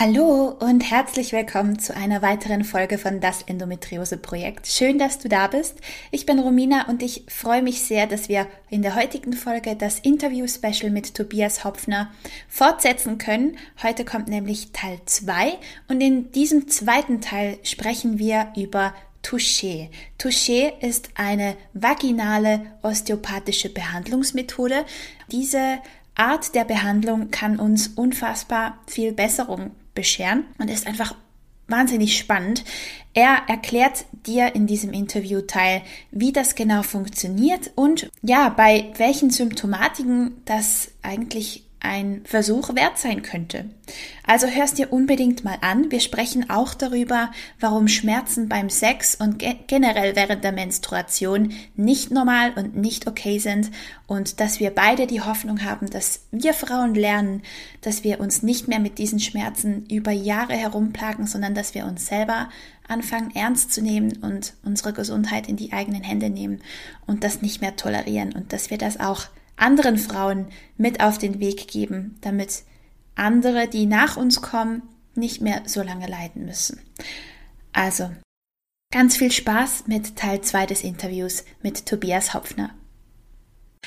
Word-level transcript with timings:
Hallo 0.00 0.56
und 0.60 0.80
herzlich 0.80 1.32
willkommen 1.32 1.78
zu 1.78 1.94
einer 1.94 2.22
weiteren 2.22 2.64
Folge 2.64 2.96
von 2.96 3.20
Das 3.20 3.42
Endometriose 3.42 4.16
Projekt. 4.16 4.66
Schön, 4.66 4.98
dass 4.98 5.18
du 5.18 5.28
da 5.28 5.46
bist. 5.46 5.76
Ich 6.10 6.24
bin 6.24 6.38
Romina 6.38 6.88
und 6.88 7.02
ich 7.02 7.24
freue 7.28 7.60
mich 7.60 7.82
sehr, 7.82 8.06
dass 8.06 8.30
wir 8.30 8.46
in 8.70 8.80
der 8.80 8.94
heutigen 8.94 9.34
Folge 9.34 9.76
das 9.76 9.98
Interview-Special 9.98 10.90
mit 10.90 11.14
Tobias 11.14 11.64
Hopfner 11.64 12.10
fortsetzen 12.48 13.18
können. 13.18 13.58
Heute 13.82 14.06
kommt 14.06 14.28
nämlich 14.28 14.72
Teil 14.72 15.02
2 15.04 15.58
und 15.88 16.00
in 16.00 16.32
diesem 16.32 16.66
zweiten 16.68 17.20
Teil 17.20 17.58
sprechen 17.62 18.18
wir 18.18 18.54
über 18.56 18.94
Touché. 19.22 19.90
Touché 20.18 20.80
ist 20.80 21.10
eine 21.14 21.58
vaginale 21.74 22.62
osteopathische 22.80 23.68
Behandlungsmethode. 23.68 24.86
Diese 25.30 25.78
Art 26.14 26.54
der 26.54 26.64
Behandlung 26.64 27.30
kann 27.30 27.58
uns 27.58 27.88
unfassbar 27.88 28.78
viel 28.86 29.12
Besserung 29.12 29.72
bescheren 30.00 30.44
und 30.58 30.70
ist 30.70 30.86
einfach 30.86 31.14
wahnsinnig 31.68 32.16
spannend. 32.18 32.64
Er 33.12 33.42
erklärt 33.48 34.06
dir 34.26 34.54
in 34.54 34.66
diesem 34.66 34.92
Interview 34.92 35.42
teil, 35.42 35.82
wie 36.10 36.32
das 36.32 36.54
genau 36.54 36.82
funktioniert 36.82 37.70
und 37.74 38.10
ja, 38.22 38.48
bei 38.48 38.92
welchen 38.96 39.30
Symptomatiken 39.30 40.42
das 40.46 40.92
eigentlich 41.02 41.64
ein 41.80 42.22
Versuch 42.24 42.74
wert 42.74 42.98
sein 42.98 43.22
könnte. 43.22 43.70
Also 44.26 44.46
hörst 44.46 44.78
dir 44.78 44.92
unbedingt 44.92 45.44
mal 45.44 45.56
an. 45.62 45.90
Wir 45.90 46.00
sprechen 46.00 46.48
auch 46.50 46.74
darüber, 46.74 47.30
warum 47.58 47.88
Schmerzen 47.88 48.48
beim 48.48 48.68
Sex 48.68 49.14
und 49.14 49.38
ge 49.38 49.56
generell 49.66 50.14
während 50.14 50.44
der 50.44 50.52
Menstruation 50.52 51.52
nicht 51.74 52.10
normal 52.10 52.52
und 52.54 52.76
nicht 52.76 53.06
okay 53.06 53.38
sind 53.38 53.70
und 54.06 54.40
dass 54.40 54.60
wir 54.60 54.70
beide 54.70 55.06
die 55.06 55.22
Hoffnung 55.22 55.64
haben, 55.64 55.88
dass 55.88 56.26
wir 56.30 56.52
Frauen 56.52 56.94
lernen, 56.94 57.42
dass 57.80 58.04
wir 58.04 58.20
uns 58.20 58.42
nicht 58.42 58.68
mehr 58.68 58.80
mit 58.80 58.98
diesen 58.98 59.18
Schmerzen 59.18 59.86
über 59.86 60.12
Jahre 60.12 60.54
herumplagen, 60.54 61.26
sondern 61.26 61.54
dass 61.54 61.74
wir 61.74 61.86
uns 61.86 62.06
selber 62.06 62.50
anfangen 62.86 63.34
ernst 63.34 63.72
zu 63.72 63.82
nehmen 63.82 64.18
und 64.20 64.54
unsere 64.64 64.92
Gesundheit 64.92 65.48
in 65.48 65.56
die 65.56 65.72
eigenen 65.72 66.02
Hände 66.02 66.28
nehmen 66.28 66.60
und 67.06 67.24
das 67.24 67.40
nicht 67.40 67.60
mehr 67.60 67.76
tolerieren 67.76 68.32
und 68.32 68.52
dass 68.52 68.70
wir 68.70 68.78
das 68.78 69.00
auch 69.00 69.26
anderen 69.60 69.98
Frauen 69.98 70.48
mit 70.76 71.00
auf 71.00 71.18
den 71.18 71.40
Weg 71.40 71.68
geben, 71.68 72.18
damit 72.20 72.62
andere, 73.14 73.68
die 73.68 73.86
nach 73.86 74.16
uns 74.16 74.40
kommen, 74.42 74.82
nicht 75.14 75.40
mehr 75.40 75.62
so 75.66 75.82
lange 75.82 76.06
leiden 76.06 76.44
müssen. 76.46 76.80
Also, 77.72 78.10
ganz 78.92 79.16
viel 79.16 79.30
Spaß 79.30 79.84
mit 79.86 80.16
Teil 80.16 80.40
2 80.40 80.66
des 80.66 80.82
Interviews 80.82 81.44
mit 81.62 81.86
Tobias 81.86 82.34
Hopfner. 82.34 82.70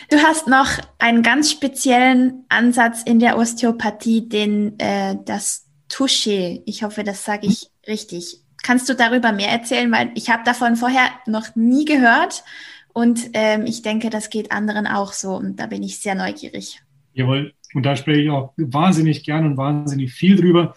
Du 0.10 0.18
hast 0.18 0.48
noch 0.48 0.70
einen 1.00 1.24
ganz 1.24 1.52
speziellen 1.52 2.46
Ansatz 2.50 3.04
in 3.04 3.20
der 3.20 3.38
Osteopathie, 3.38 4.28
den 4.28 4.80
äh, 4.80 5.18
das 5.24 5.66
Touché. 5.90 6.64
Ich 6.66 6.84
hoffe, 6.84 7.04
das 7.04 7.26
sage 7.26 7.48
ich 7.48 7.70
richtig. 7.88 8.44
Kannst 8.64 8.90
du 8.90 8.96
darüber 8.96 9.32
mehr 9.32 9.50
erzählen, 9.50 9.92
weil 9.92 10.12
ich 10.16 10.30
habe 10.30 10.44
davon 10.44 10.76
vorher 10.76 11.10
noch 11.26 11.56
nie 11.56 11.86
gehört 11.86 12.44
und 12.94 13.32
ähm, 13.34 13.66
ich 13.66 13.82
denke, 13.82 14.10
das 14.10 14.30
geht 14.30 14.52
anderen 14.52 14.86
auch 14.88 15.14
so. 15.14 15.36
Und 15.36 15.60
da 15.60 15.66
bin 15.66 15.82
ich 15.84 15.98
sehr 15.98 16.16
neugierig. 16.16 16.80
Jawohl. 17.14 17.54
Und 17.74 17.86
da 17.86 17.96
spreche 17.96 18.22
ich 18.22 18.30
auch 18.30 18.54
wahnsinnig 18.56 19.24
gern 19.24 19.46
und 19.46 19.58
wahnsinnig 19.58 20.14
viel 20.14 20.36
drüber. 20.36 20.76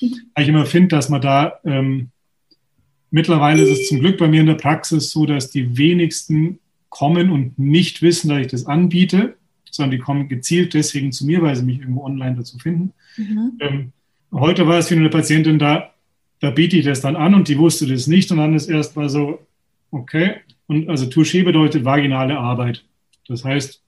Weil 0.00 0.44
ich 0.44 0.48
immer 0.48 0.66
finde, 0.66 0.88
dass 0.88 1.08
man 1.08 1.20
da 1.20 1.54
ähm, 1.64 2.10
mittlerweile 3.10 3.62
ist 3.62 3.80
es 3.80 3.88
zum 3.88 4.00
Glück 4.00 4.18
bei 4.18 4.28
mir 4.28 4.40
in 4.40 4.46
der 4.46 4.54
Praxis 4.54 5.10
so, 5.10 5.26
dass 5.26 5.50
die 5.50 5.76
wenigsten 5.76 6.60
kommen 6.88 7.30
und 7.30 7.58
nicht 7.58 8.00
wissen, 8.00 8.28
dass 8.28 8.38
ich 8.38 8.46
das 8.46 8.66
anbiete, 8.66 9.36
sondern 9.70 9.90
die 9.90 9.98
kommen 9.98 10.28
gezielt 10.28 10.74
deswegen 10.74 11.12
zu 11.12 11.26
mir, 11.26 11.42
weil 11.42 11.56
sie 11.56 11.64
mich 11.64 11.80
irgendwo 11.80 12.04
online 12.04 12.36
dazu 12.36 12.58
finden. 12.58 12.92
Mhm. 13.16 13.52
Ähm, 13.60 13.92
heute 14.32 14.66
war 14.68 14.78
es 14.78 14.88
für 14.88 14.94
eine 14.94 15.10
Patientin 15.10 15.58
da, 15.58 15.92
da 16.40 16.50
biete 16.50 16.76
ich 16.76 16.84
das 16.84 17.00
dann 17.00 17.16
an 17.16 17.34
und 17.34 17.48
die 17.48 17.58
wusste 17.58 17.86
das 17.86 18.06
nicht 18.06 18.30
und 18.30 18.38
dann 18.38 18.54
ist 18.54 18.68
erst 18.68 18.96
mal 18.96 19.08
so, 19.08 19.40
okay, 19.90 20.36
und 20.66 20.88
also 20.88 21.06
Touché 21.06 21.44
bedeutet 21.44 21.84
vaginale 21.84 22.38
Arbeit. 22.38 22.84
Das 23.28 23.44
heißt, 23.44 23.82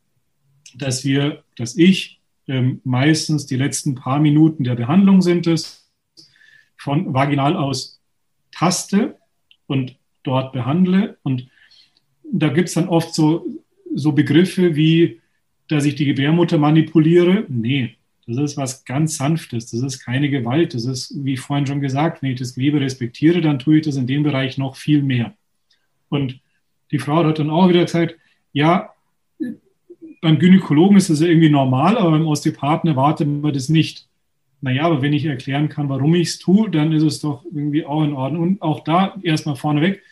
dass 0.74 1.04
wir, 1.04 1.42
dass 1.56 1.76
ich 1.76 2.20
ähm, 2.46 2.80
meistens 2.84 3.46
die 3.46 3.56
letzten 3.56 3.94
paar 3.94 4.20
Minuten 4.20 4.64
der 4.64 4.74
Behandlung 4.74 5.22
sind 5.22 5.46
es, 5.46 5.90
von 6.76 7.12
vaginal 7.12 7.56
aus 7.56 8.00
taste 8.52 9.16
und 9.66 9.96
dort 10.22 10.52
behandle. 10.52 11.18
Und 11.22 11.48
da 12.30 12.48
gibt 12.48 12.68
es 12.68 12.74
dann 12.74 12.88
oft 12.88 13.14
so, 13.14 13.46
so 13.94 14.12
Begriffe 14.12 14.76
wie, 14.76 15.20
dass 15.68 15.84
ich 15.84 15.96
die 15.96 16.04
Gebärmutter 16.04 16.58
manipuliere. 16.58 17.44
Nee, 17.48 17.96
das 18.26 18.36
ist 18.38 18.56
was 18.56 18.84
ganz 18.84 19.16
Sanftes. 19.16 19.70
Das 19.70 19.82
ist 19.82 20.00
keine 20.00 20.30
Gewalt. 20.30 20.74
Das 20.74 20.84
ist, 20.84 21.12
wie 21.24 21.36
vorhin 21.36 21.66
schon 21.66 21.80
gesagt, 21.80 22.22
wenn 22.22 22.32
ich 22.32 22.38
das 22.38 22.54
Gewebe 22.54 22.80
respektiere, 22.80 23.40
dann 23.40 23.58
tue 23.58 23.78
ich 23.78 23.84
das 23.84 23.96
in 23.96 24.06
dem 24.06 24.22
Bereich 24.22 24.58
noch 24.58 24.76
viel 24.76 25.02
mehr. 25.02 25.34
Und 26.08 26.40
die 26.90 26.98
Frau 26.98 27.24
hat 27.24 27.38
dann 27.38 27.50
auch 27.50 27.68
wieder 27.68 27.84
gesagt, 27.84 28.16
ja, 28.52 28.90
beim 30.20 30.38
Gynäkologen 30.38 30.96
ist 30.96 31.10
das 31.10 31.20
ja 31.20 31.28
irgendwie 31.28 31.50
normal, 31.50 31.96
aber 31.96 32.10
beim 32.10 32.26
Osteopathen 32.26 32.90
erwartet 32.90 33.28
man 33.28 33.52
das 33.52 33.68
nicht. 33.68 34.08
Naja, 34.60 34.84
aber 34.84 35.02
wenn 35.02 35.12
ich 35.12 35.24
erklären 35.24 35.68
kann, 35.68 35.88
warum 35.88 36.14
ich 36.14 36.28
es 36.28 36.38
tue, 36.38 36.68
dann 36.68 36.92
ist 36.92 37.04
es 37.04 37.20
doch 37.20 37.44
irgendwie 37.44 37.84
auch 37.86 38.02
in 38.02 38.12
Ordnung. 38.12 38.42
Und 38.42 38.62
auch 38.62 38.82
da 38.82 39.16
erstmal 39.22 39.54
vorneweg, 39.54 40.02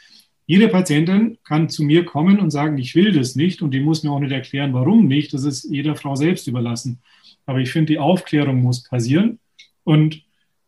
jede 0.46 0.68
Patientin 0.68 1.38
kann 1.42 1.68
zu 1.68 1.82
mir 1.82 2.04
kommen 2.04 2.38
und 2.38 2.50
sagen, 2.52 2.78
ich 2.78 2.94
will 2.94 3.10
das 3.10 3.34
nicht 3.34 3.62
und 3.62 3.72
die 3.72 3.80
muss 3.80 4.04
mir 4.04 4.12
auch 4.12 4.20
nicht 4.20 4.30
erklären, 4.30 4.72
warum 4.72 5.08
nicht. 5.08 5.34
Das 5.34 5.42
ist 5.42 5.64
jeder 5.64 5.96
Frau 5.96 6.14
selbst 6.14 6.46
überlassen. 6.46 7.00
Aber 7.46 7.58
ich 7.58 7.72
finde, 7.72 7.92
die 7.92 7.98
Aufklärung 7.98 8.62
muss 8.62 8.84
passieren. 8.84 9.40
Und 9.82 10.22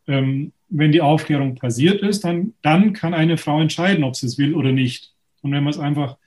ähm, 0.08 0.52
wenn 0.68 0.90
die 0.90 1.00
Aufklärung 1.00 1.54
passiert 1.54 2.02
ist, 2.02 2.24
dann, 2.24 2.54
dann 2.62 2.92
kann 2.92 3.14
eine 3.14 3.36
Frau 3.36 3.60
entscheiden, 3.60 4.02
ob 4.02 4.16
sie 4.16 4.26
es 4.26 4.38
will 4.38 4.54
oder 4.54 4.72
nicht. 4.72 5.12
Und 5.48 5.54
wenn 5.54 5.64
man 5.64 5.72
es 5.72 5.78
einfach 5.78 6.18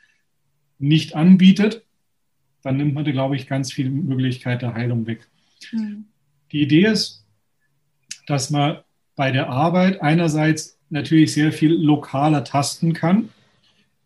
nicht 0.79 1.15
anbietet, 1.15 1.85
dann 2.63 2.77
nimmt 2.77 2.95
man, 2.95 3.05
glaube 3.05 3.35
ich, 3.35 3.47
ganz 3.47 3.71
viel 3.71 3.89
Möglichkeit 3.89 4.61
der 4.61 4.73
Heilung 4.73 5.05
weg. 5.05 5.27
Mhm. 5.71 6.05
Die 6.51 6.61
Idee 6.61 6.87
ist, 6.87 7.23
dass 8.27 8.49
man 8.49 8.79
bei 9.15 9.31
der 9.31 9.49
Arbeit 9.49 10.01
einerseits 10.01 10.79
natürlich 10.89 11.33
sehr 11.33 11.51
viel 11.51 11.73
lokaler 11.73 12.43
tasten 12.43 12.93
kann, 12.93 13.29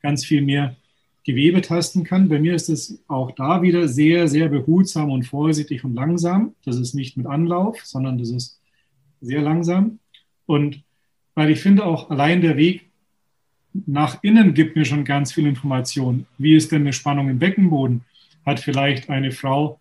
ganz 0.02 0.26
viel 0.26 0.42
mehr 0.42 0.76
Gewebe 1.24 1.62
tasten 1.62 2.04
kann. 2.04 2.28
Bei 2.28 2.40
mir 2.40 2.54
ist 2.54 2.70
es 2.70 3.02
auch 3.08 3.32
da 3.32 3.62
wieder 3.62 3.88
sehr, 3.88 4.28
sehr 4.28 4.50
behutsam 4.50 5.10
und 5.12 5.24
vorsichtig 5.24 5.84
und 5.86 5.96
langsam. 5.96 6.54
Das 6.66 6.76
ist 6.76 6.94
nicht 6.94 7.16
mit 7.16 7.26
Anlauf, 7.26 7.84
sondern 7.86 8.18
das 8.18 8.30
ist 8.30 8.60
sehr 9.22 9.42
langsam. 9.42 10.00
Und 10.46 10.84
weil 11.34 11.50
ich 11.50 11.62
finde 11.62 11.86
auch 11.86 12.10
allein 12.10 12.42
der 12.42 12.58
Weg 12.58 12.92
nach 13.86 14.24
innen 14.24 14.54
gibt 14.54 14.76
mir 14.76 14.86
schon 14.86 15.04
ganz 15.04 15.34
viel 15.34 15.46
Information. 15.46 16.26
Wie 16.38 16.56
ist 16.56 16.72
denn 16.72 16.82
eine 16.82 16.94
Spannung 16.94 17.30
im 17.30 17.40
Beckenboden? 17.40 18.02
Hat 18.46 18.60
vielleicht 18.60 19.10
eine 19.10 19.32
Frau, 19.32 19.80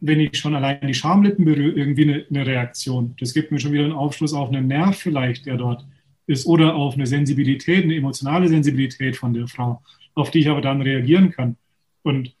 wenn 0.00 0.20
ich 0.20 0.36
schon 0.36 0.54
allein 0.54 0.86
die 0.86 0.94
Schamlippen 0.94 1.44
berühre, 1.44 1.72
irgendwie 1.72 2.02
eine, 2.02 2.26
eine 2.28 2.46
Reaktion? 2.46 3.14
Das 3.18 3.32
gibt 3.32 3.50
mir 3.50 3.60
schon 3.60 3.72
wieder 3.72 3.84
einen 3.84 3.92
Aufschluss 3.92 4.34
auf 4.34 4.50
einen 4.50 4.66
Nerv 4.66 4.96
vielleicht, 4.96 5.46
der 5.46 5.56
dort 5.56 5.86
ist, 6.26 6.46
oder 6.46 6.74
auf 6.74 6.94
eine 6.94 7.06
Sensibilität, 7.06 7.84
eine 7.84 7.96
emotionale 7.96 8.48
Sensibilität 8.48 9.16
von 9.16 9.32
der 9.32 9.46
Frau, 9.48 9.80
auf 10.14 10.30
die 10.30 10.40
ich 10.40 10.48
aber 10.48 10.60
dann 10.60 10.82
reagieren 10.82 11.30
kann. 11.30 11.56
Und 12.02 12.34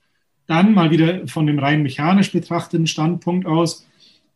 dann 0.46 0.74
mal 0.74 0.90
wieder 0.90 1.26
von 1.26 1.46
dem 1.46 1.58
rein 1.58 1.82
mechanisch 1.82 2.32
betrachteten 2.32 2.86
Standpunkt 2.86 3.46
aus, 3.46 3.86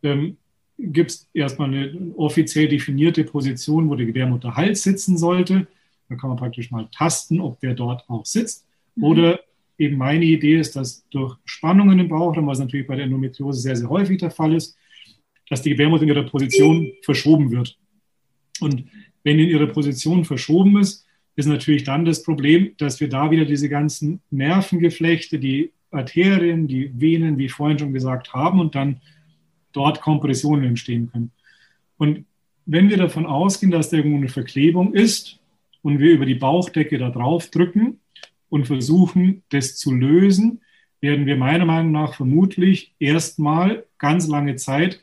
ähm, 0.02 0.36
gibt 0.78 1.10
es 1.10 1.28
erstmal 1.34 1.68
eine 1.68 2.12
offiziell 2.16 2.68
definierte 2.68 3.24
Position, 3.24 3.90
wo 3.90 3.96
die 3.96 4.06
Gebärmutter 4.06 4.56
Hals 4.56 4.82
sitzen 4.82 5.18
sollte. 5.18 5.66
Da 6.08 6.16
kann 6.16 6.30
man 6.30 6.38
praktisch 6.38 6.70
mal 6.70 6.88
tasten, 6.90 7.40
ob 7.40 7.60
der 7.60 7.74
dort 7.74 8.08
auch 8.08 8.24
sitzt. 8.24 8.66
Mhm. 8.94 9.04
Oder 9.04 9.40
eben 9.78 9.96
meine 9.96 10.24
Idee 10.24 10.58
ist, 10.58 10.76
dass 10.76 11.04
durch 11.10 11.36
Spannungen 11.44 11.98
im 11.98 12.08
Bauchraum, 12.08 12.46
was 12.46 12.58
natürlich 12.58 12.86
bei 12.86 12.96
der 12.96 13.04
Endometriose 13.04 13.60
sehr, 13.60 13.76
sehr 13.76 13.88
häufig 13.88 14.18
der 14.18 14.30
Fall 14.30 14.54
ist, 14.54 14.76
dass 15.48 15.62
die 15.62 15.70
Gebärmutter 15.70 16.02
in 16.02 16.08
ihrer 16.08 16.24
Position 16.24 16.92
verschoben 17.02 17.50
wird. 17.50 17.78
Und 18.60 18.84
wenn 19.22 19.38
in 19.38 19.48
ihrer 19.48 19.66
Position 19.66 20.24
verschoben 20.24 20.78
ist, 20.78 21.06
ist 21.36 21.46
natürlich 21.46 21.84
dann 21.84 22.04
das 22.04 22.22
Problem, 22.22 22.72
dass 22.78 23.00
wir 23.00 23.08
da 23.08 23.30
wieder 23.30 23.44
diese 23.44 23.68
ganzen 23.68 24.20
Nervengeflechte, 24.30 25.38
die 25.38 25.70
Arterien, 25.90 26.66
die 26.66 26.90
Venen, 27.00 27.38
wie 27.38 27.48
vorhin 27.48 27.78
schon 27.78 27.92
gesagt 27.92 28.34
haben, 28.34 28.60
und 28.60 28.74
dann 28.74 29.00
dort 29.72 30.00
Kompressionen 30.00 30.64
entstehen 30.64 31.10
können. 31.10 31.30
Und 31.96 32.24
wenn 32.66 32.90
wir 32.90 32.96
davon 32.96 33.24
ausgehen, 33.24 33.70
dass 33.70 33.90
da 33.90 33.96
irgendwo 33.96 34.18
eine 34.18 34.28
Verklebung 34.28 34.92
ist, 34.92 35.37
und 35.88 35.98
wir 35.98 36.12
über 36.12 36.26
die 36.26 36.34
Bauchdecke 36.34 36.98
da 36.98 37.10
drauf 37.10 37.50
drücken, 37.50 38.00
und 38.48 38.66
versuchen, 38.66 39.42
das 39.50 39.76
zu 39.76 39.92
lösen, 39.94 40.60
werden 41.00 41.26
wir 41.26 41.36
meiner 41.36 41.64
Meinung 41.64 41.92
nach 41.92 42.14
vermutlich 42.14 42.94
erstmal 42.98 43.84
ganz 43.98 44.26
lange 44.26 44.56
Zeit 44.56 45.00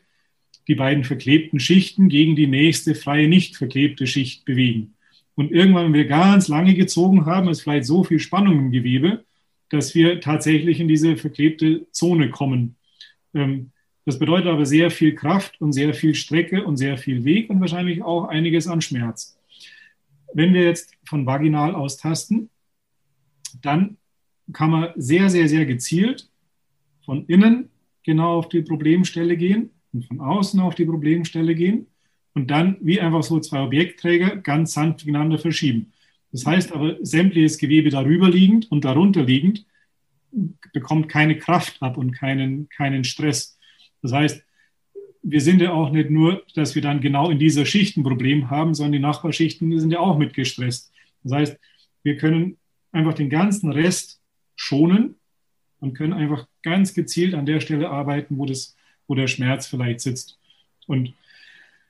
die 0.68 0.76
beiden 0.76 1.04
verklebten 1.04 1.60
Schichten 1.60 2.10
gegen 2.10 2.36
die 2.36 2.48
nächste 2.48 2.96
freie, 2.96 3.28
nicht 3.28 3.56
verklebte 3.56 4.08
Schicht 4.08 4.46
bewegen. 4.46 4.96
Und 5.36 5.52
irgendwann, 5.52 5.86
wenn 5.86 5.94
wir 5.94 6.06
ganz 6.06 6.48
lange 6.48 6.74
gezogen 6.74 7.26
haben, 7.26 7.50
ist 7.50 7.62
vielleicht 7.62 7.86
so 7.86 8.04
viel 8.04 8.20
Spannung 8.20 8.58
im 8.58 8.72
Gewebe, 8.72 9.24
dass 9.70 9.94
wir 9.94 10.20
tatsächlich 10.22 10.80
in 10.80 10.88
diese 10.88 11.18
verklebte 11.18 11.86
Zone 11.92 12.30
kommen. 12.30 12.78
Ähm, 13.34 13.72
das 14.06 14.18
bedeutet 14.18 14.48
aber 14.48 14.66
sehr 14.66 14.92
viel 14.92 15.14
Kraft 15.14 15.60
und 15.62 15.74
sehr 15.74 15.94
viel 15.94 16.16
Strecke 16.16 16.64
und 16.64 16.78
sehr 16.78 16.98
viel 16.98 17.24
Weg 17.26 17.50
und 17.50 17.60
wahrscheinlich 17.60 18.02
auch 18.02 18.26
einiges 18.26 18.68
an 18.68 18.82
Schmerz. 18.82 19.38
Wenn 20.36 20.54
wir 20.54 20.64
jetzt 20.64 20.92
von 21.06 21.26
vaginal 21.26 21.74
austasten, 21.74 22.50
dann 23.62 23.96
kann 24.52 24.70
man 24.70 24.90
sehr, 24.98 25.30
sehr, 25.30 25.48
sehr 25.48 25.66
gezielt 25.66 26.30
von 27.06 27.26
innen 27.28 27.70
genau 28.04 28.38
auf 28.40 28.50
die 28.50 28.62
Problemstelle 28.62 29.38
gehen 29.38 29.70
und 29.94 30.06
von 30.06 30.20
außen 30.20 30.60
auf 30.60 30.76
die 30.76 30.84
Problemstelle 30.84 31.56
gehen 31.56 31.88
und 32.34 32.52
dann 32.52 32.76
wie 32.82 33.00
einfach 33.00 33.24
so 33.24 33.40
zwei 33.40 33.62
Objektträger 33.62 34.36
ganz 34.36 34.74
sanft 34.74 35.00
gegeneinander 35.00 35.40
verschieben. 35.40 35.94
Das 36.34 36.46
heißt 36.46 36.74
aber, 36.74 36.98
sämtliches 37.00 37.58
Gewebe 37.58 37.90
darüber 37.90 38.30
liegend 38.30 38.70
und 38.70 38.84
darunter 38.84 39.24
liegend 39.24 39.66
bekommt 40.74 41.08
keine 41.08 41.38
Kraft 41.38 41.82
ab 41.82 41.98
und 41.98 42.12
keinen, 42.12 42.68
keinen 42.68 43.06
Stress. 43.06 43.58
Das 44.02 44.12
heißt, 44.12 44.45
wir 45.28 45.42
sind 45.42 45.60
ja 45.60 45.74
auch 45.74 45.90
nicht 45.90 46.12
nur, 46.12 46.44
dass 46.54 46.76
wir 46.76 46.84
dann 46.84 47.02
genau 47.02 47.32
in 47.32 47.40
dieser 47.40 47.66
Schicht 47.66 47.98
ein 47.98 48.04
Problem 48.04 48.52
haben, 48.52 48.76
sondern 48.76 48.92
die 48.94 49.00
Nachbarschichten 49.00 49.80
sind 49.80 49.92
ja 49.92 50.00
auch 50.00 50.20
mit 50.20 50.36
gestresst. 50.36 50.92
Das 51.24 51.32
heißt, 51.34 51.60
wir 52.04 52.18
können 52.18 52.58
einfach 52.92 53.16
den 53.16 53.32
ganzen 53.32 53.72
Rest 53.72 54.22
schonen 54.56 55.16
und 55.80 55.96
können 55.96 56.14
einfach 56.14 56.48
ganz 56.62 56.94
gezielt 56.94 57.34
an 57.34 57.48
der 57.48 57.60
Stelle 57.60 57.90
arbeiten, 57.90 58.38
wo, 58.38 58.46
das, 58.46 58.76
wo 59.08 59.16
der 59.16 59.28
Schmerz 59.28 59.66
vielleicht 59.66 60.02
sitzt. 60.02 60.38
Und 60.86 61.14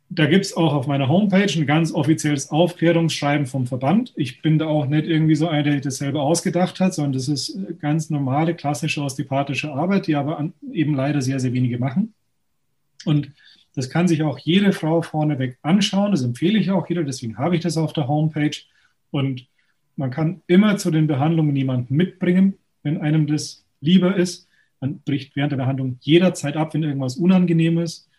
da 0.10 0.28
gibt 0.28 0.46
es 0.46 0.56
auch 0.56 0.74
auf 0.74 0.88
meiner 0.88 1.10
Homepage 1.10 1.52
ein 1.60 1.66
ganz 1.66 1.92
offizielles 1.92 2.52
Aufklärungsschreiben 2.52 3.48
vom 3.48 3.68
Verband. 3.68 4.14
Ich 4.16 4.42
bin 4.42 4.60
da 4.60 4.68
auch 4.68 4.86
nicht 4.86 5.08
irgendwie 5.08 5.36
so 5.36 5.50
einer, 5.50 5.64
der 5.64 5.82
das 5.82 5.98
selber 5.98 6.22
ausgedacht 6.22 6.80
hat, 6.80 6.94
sondern 6.94 7.14
das 7.14 7.28
ist 7.28 7.60
ganz 7.82 8.10
normale, 8.10 8.56
klassische 8.56 9.02
osteopathische 9.02 9.74
Arbeit, 9.74 10.08
die 10.08 10.16
aber 10.16 10.50
eben 10.72 10.96
leider 10.96 11.22
sehr, 11.22 11.42
sehr 11.42 11.52
wenige 11.52 11.80
machen. 11.80 12.14
Und 13.06 13.31
das 13.75 13.90
kann 13.90 14.07
sich 14.07 14.24
auch 14.24 14.40
jede 14.40 14.72
Frau 14.72 15.02
vorneweg 15.02 15.57
anschauen. 15.62 16.12
Das 16.12 16.24
empfehle 16.24 16.57
ich 16.57 16.72
auch 16.72 16.88
jeder, 16.88 17.04
deswegen 17.04 17.38
habe 17.38 17.56
ich 17.56 17.62
das 17.62 17.78
auf 17.78 17.94
der 17.94 18.07
Homepage. 18.07 18.56
Und 19.12 19.48
man 19.96 20.12
kann 20.12 20.42
immer 20.48 20.78
zu 20.78 20.92
den 20.92 21.07
Behandlungen 21.07 21.56
jemanden 21.56 21.96
mitbringen, 21.96 22.56
wenn 22.84 22.98
einem 23.00 23.28
das 23.28 23.66
lieber 23.81 24.16
ist. 24.16 24.48
Man 24.80 25.00
bricht 25.02 25.36
während 25.36 25.52
der 25.52 25.57
Behandlung 25.57 25.98
jederzeit 26.02 26.57
ab, 26.57 26.74
wenn 26.74 26.84
irgendwas 26.84 27.18
unangenehm 27.18 27.78
ist. 27.80 28.10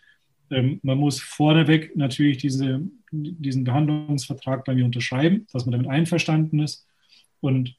Ähm, 0.49 0.79
man 0.83 0.97
muss 0.97 1.19
vorneweg 1.19 1.95
natürlich 1.95 2.37
diese, 2.37 2.81
diesen 3.11 3.63
Behandlungsvertrag 3.63 4.65
bei 4.65 4.75
mir 4.75 4.85
unterschreiben, 4.85 5.47
dass 5.51 5.65
man 5.65 5.73
damit 5.73 5.87
einverstanden 5.87 6.59
ist. 6.59 6.87
Und 7.41 7.75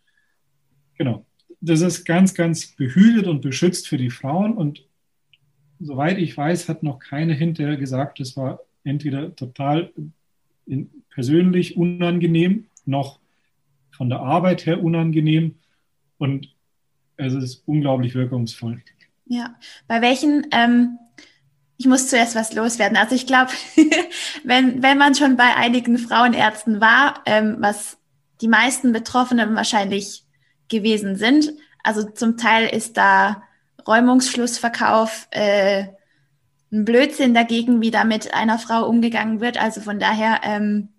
genau, 0.97 1.27
das 1.61 1.81
ist 1.81 2.05
ganz, 2.05 2.35
ganz 2.35 2.75
behütet 2.77 3.27
und 3.27 3.41
beschützt 3.41 3.89
für 3.89 3.99
die 3.99 4.11
Frauen. 4.11 4.55
Und 4.55 4.85
soweit 5.81 6.19
ich 6.19 6.37
weiß, 6.37 6.69
hat 6.69 6.83
noch 6.83 6.99
keine 6.99 7.35
hinterher 7.35 7.77
gesagt, 7.77 8.21
das 8.21 8.37
war 8.37 8.61
entweder 8.85 9.35
total 9.35 9.93
persönlich 11.11 11.77
unangenehm, 11.77 12.67
noch 12.85 13.19
von 13.91 14.09
der 14.09 14.21
Arbeit 14.21 14.67
her 14.67 14.83
unangenehm. 14.83 15.57
Und 16.19 16.55
es 17.17 17.35
ist 17.35 17.63
unglaublich 17.67 18.15
wirkungsvoll. 18.15 18.83
Ja, 19.27 19.57
bei 19.87 20.01
welchen 20.01 20.47
ähm, 20.53 20.99
ich 21.79 21.87
muss 21.87 22.09
zuerst 22.09 22.35
was 22.35 22.53
loswerden. 22.53 22.97
Also 22.97 23.15
ich 23.15 23.27
glaube, 23.27 23.53
wenn, 24.45 24.83
wenn 24.83 24.99
man 24.99 25.15
schon 25.15 25.37
bei 25.37 25.55
einigen 25.55 25.97
Frauenärzten 25.97 26.81
war, 26.81 27.23
ähm, 27.25 27.57
was 27.61 27.99
die 28.41 28.49
meisten 28.49 28.93
Betroffenen 28.93 29.55
wahrscheinlich 29.55 30.25
gewesen 30.69 31.17
sind, 31.17 31.53
also 31.85 32.03
zum 32.11 32.37
Teil 32.37 32.67
ist 32.67 32.97
da 32.97 33.45
Räumungsschlussverkauf 33.87 35.29
äh, 35.31 35.87
ein 36.71 36.85
Blödsinn 36.85 37.35
dagegen, 37.35 37.81
wie 37.81 37.91
da 37.91 38.05
mit 38.05 38.35
einer 38.35 38.59
Frau 38.59 38.87
umgegangen 38.87 39.41
wird. 39.41 39.61
Also 39.61 39.81
von 39.81 39.99
daher, 39.99 40.41
ähm, 40.45 40.91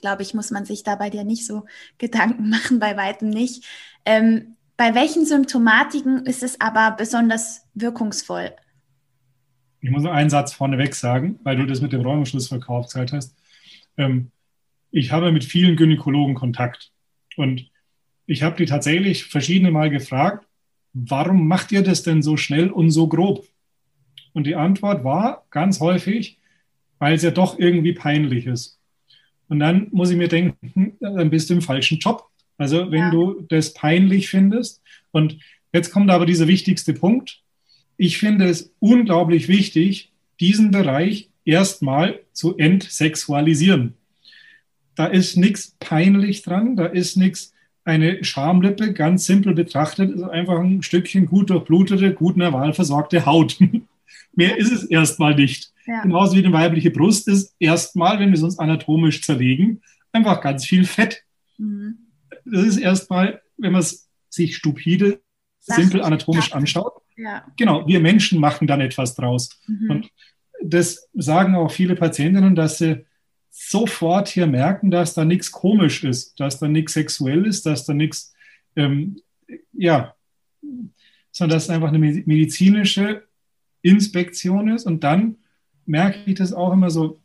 glaube 0.00 0.22
ich, 0.22 0.34
muss 0.34 0.50
man 0.50 0.64
sich 0.64 0.82
da 0.82 0.94
bei 0.94 1.10
dir 1.10 1.24
nicht 1.24 1.46
so 1.46 1.64
Gedanken 1.98 2.48
machen, 2.50 2.78
bei 2.78 2.96
weitem 2.96 3.30
nicht. 3.30 3.64
Ähm, 4.04 4.56
bei 4.76 4.94
welchen 4.94 5.26
Symptomatiken 5.26 6.24
ist 6.24 6.42
es 6.42 6.60
aber 6.60 6.92
besonders 6.96 7.66
wirkungsvoll? 7.74 8.54
ich 9.80 9.90
muss 9.90 10.02
noch 10.02 10.12
einen 10.12 10.30
Satz 10.30 10.52
vorneweg 10.52 10.94
sagen, 10.94 11.38
weil 11.42 11.56
du 11.56 11.66
das 11.66 11.80
mit 11.80 11.92
dem 11.92 12.02
Räumungsschlussverkauf 12.02 12.86
gesagt 12.86 13.12
hast. 13.12 13.34
Ähm, 13.96 14.30
ich 14.90 15.12
habe 15.12 15.32
mit 15.32 15.44
vielen 15.44 15.76
Gynäkologen 15.76 16.34
Kontakt 16.34 16.92
und 17.36 17.70
ich 18.26 18.42
habe 18.42 18.56
die 18.56 18.66
tatsächlich 18.66 19.24
verschiedene 19.24 19.70
Mal 19.70 19.90
gefragt, 19.90 20.46
warum 20.92 21.46
macht 21.48 21.72
ihr 21.72 21.82
das 21.82 22.02
denn 22.02 22.22
so 22.22 22.36
schnell 22.36 22.70
und 22.70 22.90
so 22.90 23.08
grob? 23.08 23.46
Und 24.32 24.46
die 24.46 24.56
Antwort 24.56 25.04
war 25.04 25.46
ganz 25.50 25.80
häufig, 25.80 26.38
weil 26.98 27.14
es 27.14 27.22
ja 27.22 27.30
doch 27.30 27.58
irgendwie 27.58 27.92
peinlich 27.92 28.46
ist. 28.46 28.78
Und 29.48 29.58
dann 29.58 29.88
muss 29.90 30.10
ich 30.10 30.16
mir 30.16 30.28
denken, 30.28 30.96
dann 31.00 31.30
bist 31.30 31.50
du 31.50 31.54
im 31.54 31.62
falschen 31.62 31.98
Job. 31.98 32.28
Also 32.56 32.90
wenn 32.90 33.00
ja. 33.00 33.10
du 33.10 33.40
das 33.48 33.74
peinlich 33.74 34.28
findest. 34.28 34.82
Und 35.10 35.38
jetzt 35.72 35.90
kommt 35.90 36.10
aber 36.10 36.26
dieser 36.26 36.46
wichtigste 36.46 36.94
Punkt 36.94 37.42
ich 38.00 38.16
finde 38.16 38.46
es 38.46 38.72
unglaublich 38.78 39.46
wichtig, 39.48 40.10
diesen 40.40 40.70
Bereich 40.70 41.28
erstmal 41.44 42.20
zu 42.32 42.56
entsexualisieren. 42.56 43.92
Da 44.94 45.04
ist 45.04 45.36
nichts 45.36 45.76
peinlich 45.80 46.40
dran, 46.40 46.76
da 46.76 46.86
ist 46.86 47.18
nichts, 47.18 47.52
eine 47.84 48.22
Schamlippe, 48.24 48.92
ganz 48.92 49.26
simpel 49.26 49.54
betrachtet, 49.54 50.10
ist 50.10 50.22
einfach 50.22 50.60
ein 50.60 50.82
Stückchen 50.82 51.26
gut 51.26 51.50
durchblutete, 51.50 52.12
gut 52.14 52.36
nerval 52.36 52.72
versorgte 52.72 53.26
Haut. 53.26 53.58
Mehr 54.34 54.56
ist 54.56 54.70
es 54.70 54.84
erstmal 54.84 55.34
nicht. 55.34 55.72
Ja. 55.86 56.02
Genauso 56.02 56.36
wie 56.36 56.44
eine 56.44 56.52
weibliche 56.52 56.90
Brust 56.90 57.26
ist 57.26 57.54
erstmal, 57.58 58.20
wenn 58.20 58.28
wir 58.28 58.36
es 58.36 58.42
uns 58.42 58.58
anatomisch 58.58 59.22
zerlegen, 59.22 59.82
einfach 60.12 60.40
ganz 60.40 60.66
viel 60.66 60.84
Fett. 60.84 61.24
Mhm. 61.58 61.98
Das 62.44 62.64
ist 62.64 62.76
erstmal, 62.76 63.40
wenn 63.56 63.72
man 63.72 63.80
es 63.80 64.08
sich 64.28 64.56
stupide, 64.56 65.20
simpel 65.60 66.02
anatomisch 66.02 66.52
anschaut, 66.52 67.00
ja. 67.20 67.44
Genau, 67.58 67.86
wir 67.86 68.00
Menschen 68.00 68.40
machen 68.40 68.66
dann 68.66 68.80
etwas 68.80 69.14
draus. 69.14 69.60
Mhm. 69.66 69.90
Und 69.90 70.10
das 70.62 71.08
sagen 71.14 71.54
auch 71.54 71.70
viele 71.70 71.94
Patientinnen, 71.94 72.54
dass 72.54 72.78
sie 72.78 73.04
sofort 73.50 74.28
hier 74.28 74.46
merken, 74.46 74.90
dass 74.90 75.14
da 75.14 75.24
nichts 75.24 75.50
komisch 75.50 76.04
ist, 76.04 76.38
dass 76.40 76.58
da 76.58 76.68
nichts 76.68 76.94
sexuell 76.94 77.46
ist, 77.46 77.66
dass 77.66 77.84
da 77.84 77.92
nichts, 77.92 78.32
ähm, 78.76 79.20
ja, 79.72 80.14
sondern 81.32 81.56
dass 81.56 81.64
es 81.64 81.70
einfach 81.70 81.88
eine 81.88 81.98
medizinische 81.98 83.24
Inspektion 83.82 84.68
ist. 84.68 84.86
Und 84.86 85.04
dann 85.04 85.36
merke 85.86 86.20
ich 86.26 86.36
das 86.36 86.52
auch 86.52 86.72
immer 86.72 86.90
so, 86.90 87.20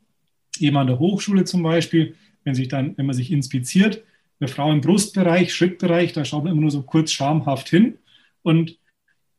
eben 0.59 0.77
an 0.77 0.87
der 0.87 0.99
Hochschule 0.99 1.43
zum 1.43 1.63
Beispiel, 1.63 2.15
wenn 2.43 2.55
sich 2.55 2.67
dann, 2.67 2.97
wenn 2.97 3.05
man 3.05 3.15
sich 3.15 3.31
inspiziert, 3.31 4.03
eine 4.39 4.47
Frau 4.47 4.71
im 4.71 4.81
Brustbereich, 4.81 5.53
Schrittbereich, 5.53 6.13
da 6.13 6.25
schaut 6.25 6.43
man 6.43 6.51
immer 6.51 6.61
nur 6.61 6.71
so 6.71 6.83
kurz 6.83 7.11
schamhaft 7.11 7.69
hin. 7.69 7.97
Und 8.41 8.77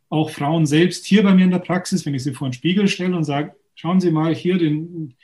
auch 0.08 0.30
Frauen 0.30 0.66
selbst 0.66 1.04
hier 1.06 1.22
bei 1.22 1.34
mir 1.34 1.44
in 1.44 1.50
der 1.50 1.58
Praxis, 1.58 2.06
wenn 2.06 2.14
ich 2.14 2.22
sie 2.22 2.32
vor 2.32 2.48
den 2.48 2.54
Spiegel 2.54 2.88
stelle 2.88 3.16
und 3.16 3.24
sage, 3.24 3.54
schauen 3.74 4.00
Sie 4.00 4.10
mal 4.10 4.34
hier 4.34 4.58
den, 4.58 5.14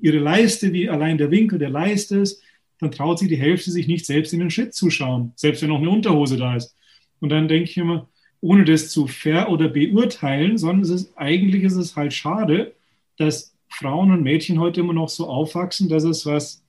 Ihre 0.00 0.18
Leiste, 0.18 0.72
wie 0.72 0.88
allein 0.88 1.18
der 1.18 1.30
Winkel 1.30 1.58
der 1.58 1.70
Leiste 1.70 2.18
ist, 2.18 2.42
dann 2.78 2.90
traut 2.90 3.18
sie 3.18 3.28
die 3.28 3.36
Hälfte 3.36 3.70
sich 3.70 3.86
nicht 3.86 4.06
selbst 4.06 4.32
in 4.32 4.40
den 4.40 4.50
Schritt 4.50 4.74
zu 4.74 4.90
schauen, 4.90 5.32
selbst 5.36 5.62
wenn 5.62 5.68
noch 5.68 5.80
eine 5.80 5.90
Unterhose 5.90 6.36
da 6.36 6.56
ist. 6.56 6.74
Und 7.20 7.28
dann 7.28 7.48
denke 7.48 7.70
ich 7.70 7.76
immer, 7.76 8.08
ohne 8.40 8.64
das 8.64 8.88
zu 8.88 9.06
ver- 9.06 9.50
oder 9.50 9.68
beurteilen, 9.68 10.56
sondern 10.56 10.80
es 10.80 10.90
ist, 10.90 11.12
eigentlich 11.16 11.62
ist 11.62 11.76
es 11.76 11.94
halt 11.94 12.14
schade, 12.14 12.74
dass 13.18 13.54
Frauen 13.68 14.10
und 14.10 14.22
Mädchen 14.22 14.58
heute 14.58 14.80
immer 14.80 14.94
noch 14.94 15.10
so 15.10 15.28
aufwachsen, 15.28 15.88
dass 15.88 16.04
es 16.04 16.24
was 16.24 16.62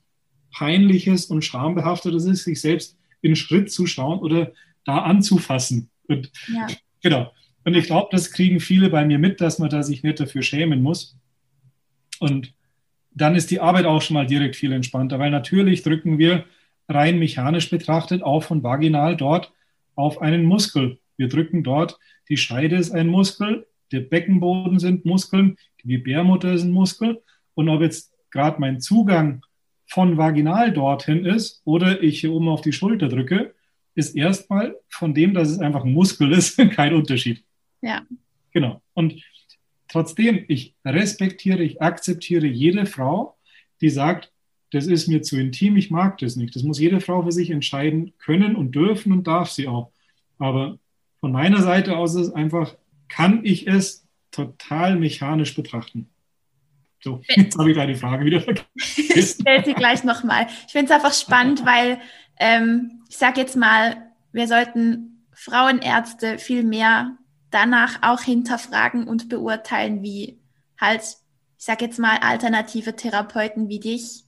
Peinliches 0.52 1.26
und 1.26 1.42
Schambehaftetes 1.42 2.26
ist, 2.26 2.44
sich 2.44 2.60
selbst 2.60 2.96
in 3.22 3.30
den 3.30 3.36
Schritt 3.36 3.72
zu 3.72 3.86
schauen 3.86 4.18
oder 4.18 4.52
da 4.84 4.98
anzufassen. 4.98 5.88
Und 6.08 6.30
ja. 6.52 6.66
Genau. 7.02 7.32
Und 7.64 7.74
ich 7.74 7.86
glaube, 7.86 8.08
das 8.10 8.32
kriegen 8.32 8.60
viele 8.60 8.90
bei 8.90 9.04
mir 9.04 9.18
mit, 9.18 9.40
dass 9.40 9.58
man 9.58 9.70
da 9.70 9.82
sich 9.82 10.02
nicht 10.02 10.20
dafür 10.20 10.42
schämen 10.42 10.82
muss. 10.82 11.16
Und 12.18 12.52
dann 13.14 13.34
ist 13.34 13.50
die 13.50 13.60
Arbeit 13.60 13.84
auch 13.84 14.02
schon 14.02 14.14
mal 14.14 14.26
direkt 14.26 14.56
viel 14.56 14.72
entspannter, 14.72 15.18
weil 15.18 15.30
natürlich 15.30 15.82
drücken 15.82 16.18
wir 16.18 16.44
rein 16.88 17.18
mechanisch 17.18 17.70
betrachtet 17.70 18.22
auch 18.22 18.42
von 18.42 18.62
vaginal 18.62 19.16
dort 19.16 19.52
auf 19.94 20.20
einen 20.20 20.44
Muskel. 20.44 20.98
Wir 21.16 21.28
drücken 21.28 21.62
dort, 21.62 21.98
die 22.28 22.36
Scheide 22.36 22.76
ist 22.76 22.90
ein 22.90 23.08
Muskel, 23.08 23.66
der 23.92 24.00
Beckenboden 24.00 24.78
sind 24.78 25.04
Muskeln, 25.04 25.56
die 25.82 25.88
Gebärmutter 25.88 26.52
ist 26.52 26.62
ein 26.62 26.72
Muskel. 26.72 27.22
Und 27.54 27.68
ob 27.68 27.82
jetzt 27.82 28.12
gerade 28.30 28.60
mein 28.60 28.80
Zugang 28.80 29.44
von 29.86 30.16
vaginal 30.16 30.72
dorthin 30.72 31.26
ist 31.26 31.60
oder 31.64 32.02
ich 32.02 32.20
hier 32.20 32.32
oben 32.32 32.48
auf 32.48 32.62
die 32.62 32.72
Schulter 32.72 33.08
drücke, 33.08 33.54
ist 33.94 34.16
erstmal 34.16 34.74
von 34.88 35.12
dem, 35.12 35.34
dass 35.34 35.50
es 35.50 35.58
einfach 35.58 35.84
ein 35.84 35.92
Muskel 35.92 36.32
ist, 36.32 36.56
kein 36.70 36.94
Unterschied. 36.94 37.44
Ja. 37.82 38.02
Genau. 38.52 38.80
Und 38.94 39.22
trotzdem, 39.92 40.44
ich 40.48 40.74
respektiere, 40.84 41.62
ich 41.62 41.82
akzeptiere 41.82 42.46
jede 42.46 42.86
Frau, 42.86 43.36
die 43.80 43.90
sagt, 43.90 44.32
das 44.70 44.86
ist 44.86 45.06
mir 45.06 45.20
zu 45.22 45.38
intim, 45.38 45.76
ich 45.76 45.90
mag 45.90 46.16
das 46.18 46.36
nicht. 46.36 46.56
Das 46.56 46.62
muss 46.62 46.78
jede 46.78 47.00
Frau 47.00 47.22
für 47.22 47.32
sich 47.32 47.50
entscheiden 47.50 48.14
können 48.18 48.56
und 48.56 48.74
dürfen 48.74 49.12
und 49.12 49.26
darf 49.26 49.50
sie 49.50 49.68
auch. 49.68 49.92
Aber 50.38 50.78
von 51.20 51.30
meiner 51.30 51.60
Seite 51.60 51.96
aus 51.96 52.14
ist 52.14 52.28
es 52.28 52.32
einfach, 52.32 52.74
kann 53.08 53.44
ich 53.44 53.66
es 53.68 54.06
total 54.30 54.98
mechanisch 54.98 55.54
betrachten. 55.54 56.08
So, 57.04 57.20
jetzt 57.28 57.58
habe 57.58 57.70
ich 57.70 57.76
deine 57.76 57.96
Frage 57.96 58.24
wieder 58.24 58.40
vergessen. 58.40 58.66
Ich 59.14 59.30
stelle 59.30 59.64
sie 59.64 59.74
gleich 59.74 60.04
nochmal. 60.04 60.46
Ich 60.66 60.72
finde 60.72 60.86
es 60.86 60.90
einfach 60.92 61.12
spannend, 61.12 61.66
weil 61.66 62.00
ähm, 62.38 63.02
ich 63.10 63.18
sage 63.18 63.40
jetzt 63.40 63.56
mal, 63.56 64.10
wir 64.32 64.48
sollten 64.48 65.26
Frauenärzte 65.34 66.38
viel 66.38 66.62
mehr 66.62 67.18
danach 67.52 67.98
auch 68.02 68.20
hinterfragen 68.20 69.06
und 69.06 69.28
beurteilen, 69.28 70.02
wie 70.02 70.40
halt, 70.80 71.02
ich 71.02 71.64
sage 71.64 71.84
jetzt 71.84 71.98
mal, 71.98 72.18
alternative 72.18 72.96
Therapeuten 72.96 73.68
wie 73.68 73.78
dich. 73.78 74.24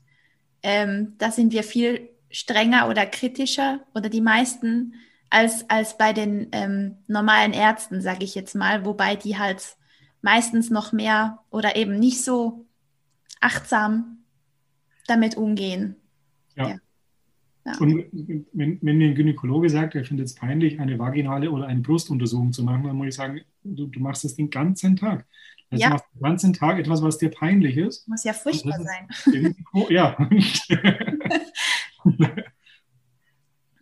Ähm, 0.63 1.15
da 1.19 1.33
sind 1.33 1.53
wir 1.53 1.65
viel 1.65 2.11
strenger 2.31 2.89
oder 2.89 3.07
kritischer 3.07 3.81
oder 3.95 4.09
die 4.09 4.21
meisten 4.21 4.95
als, 5.31 5.69
als 5.69 5.99
bei 5.99 6.13
den 6.13 6.49
ähm, 6.53 6.99
normalen 7.07 7.53
Ärzten, 7.53 8.01
sage 8.01 8.25
ich 8.25 8.35
jetzt 8.35 8.55
mal, 8.55 8.85
wobei 8.85 9.17
die 9.17 9.39
halt 9.39 9.77
meistens 10.23 10.71
noch 10.71 10.93
mehr 10.93 11.41
oder 11.51 11.77
eben 11.77 11.99
nicht 11.99 12.23
so 12.23 12.67
achtsam 13.41 14.25
damit 15.07 15.37
umgehen. 15.37 15.97
Ja. 16.57 16.69
ja. 16.69 16.77
Ja. 17.65 17.79
Und 17.79 18.05
wenn, 18.53 18.79
wenn 18.83 18.99
mir 18.99 19.09
ein 19.09 19.15
Gynäkologe 19.15 19.71
sagt, 19.71 19.95
er 19.95 20.05
findet 20.05 20.27
es 20.27 20.35
peinlich, 20.35 20.81
eine 20.81 20.99
vaginale 20.99 21.51
oder 21.51 21.67
eine 21.67 21.81
Brustuntersuchung 21.81 22.53
zu 22.53 22.63
machen, 22.63 22.85
dann 22.85 22.97
muss 22.97 23.09
ich 23.09 23.15
sagen, 23.15 23.41
du, 23.63 23.87
du 23.87 24.01
machst 24.01 24.25
das 24.25 24.37
den 24.37 24.51
ganzen 24.51 24.97
Tag. 24.97 25.27
Also 25.71 25.83
ja. 25.83 25.89
Du 25.89 25.95
machst 25.95 26.07
den 26.15 26.23
ganzen 26.23 26.53
Tag 26.53 26.79
etwas, 26.79 27.01
was 27.03 27.17
dir 27.17 27.31
peinlich 27.31 27.79
ist. 27.79 28.07
Muss 28.07 28.23
ja 28.23 28.35
furchtbar 28.35 28.79
sein. 28.83 29.09
ja. 29.89 30.15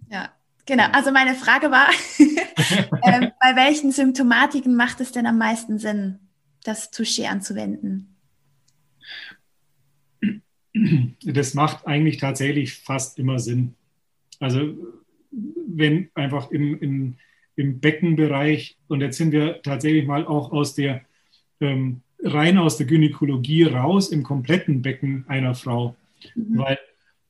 ja, 0.09 0.31
genau. 0.65 0.85
Also 0.93 1.11
meine 1.11 1.35
Frage 1.35 1.73
war, 1.73 1.89
äh, 2.19 3.31
bei 3.41 3.57
welchen 3.57 3.91
Symptomatiken 3.91 4.77
macht 4.77 5.01
es 5.01 5.11
denn 5.11 5.27
am 5.27 5.39
meisten 5.39 5.81
Sinn, 5.81 6.21
das 6.62 6.93
Touché 6.93 7.27
anzuwenden? 7.27 8.12
Das 11.25 11.55
macht 11.55 11.87
eigentlich 11.87 12.19
tatsächlich 12.19 12.75
fast 12.75 13.19
immer 13.19 13.38
Sinn. 13.38 13.75
Also 14.41 14.75
wenn 15.31 16.11
einfach 16.14 16.50
im, 16.50 16.79
im, 16.81 17.14
im 17.57 17.81
Beckenbereich, 17.81 18.76
und 18.88 19.00
jetzt 19.00 19.19
sind 19.19 19.33
wir 19.33 19.62
tatsächlich 19.62 20.07
mal 20.07 20.26
auch 20.26 20.52
aus 20.52 20.75
der, 20.75 21.02
ähm, 21.61 22.02
rein 22.23 22.59
aus 22.59 22.76
der 22.76 22.87
Gynäkologie 22.87 23.64
raus 23.64 24.11
im 24.11 24.23
kompletten 24.23 24.83
Becken 24.83 25.25
einer 25.29 25.55
Frau. 25.55 25.97
Mhm. 26.35 26.59
Weil 26.59 26.79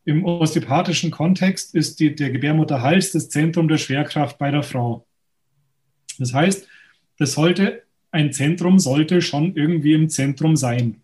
im 0.04 0.24
osteopathischen 0.24 1.10
Kontext 1.10 1.74
ist 1.74 2.00
die, 2.00 2.14
der 2.14 2.30
Gebärmutterhals 2.30 3.12
das 3.12 3.28
Zentrum 3.28 3.68
der 3.68 3.78
Schwerkraft 3.78 4.38
bei 4.38 4.50
der 4.50 4.62
Frau. 4.62 5.06
Das 6.18 6.34
heißt, 6.34 6.68
das 7.18 7.32
sollte, 7.32 7.82
ein 8.10 8.32
Zentrum 8.32 8.78
sollte 8.78 9.22
schon 9.22 9.54
irgendwie 9.54 9.94
im 9.94 10.08
Zentrum 10.08 10.56
sein. 10.56 11.01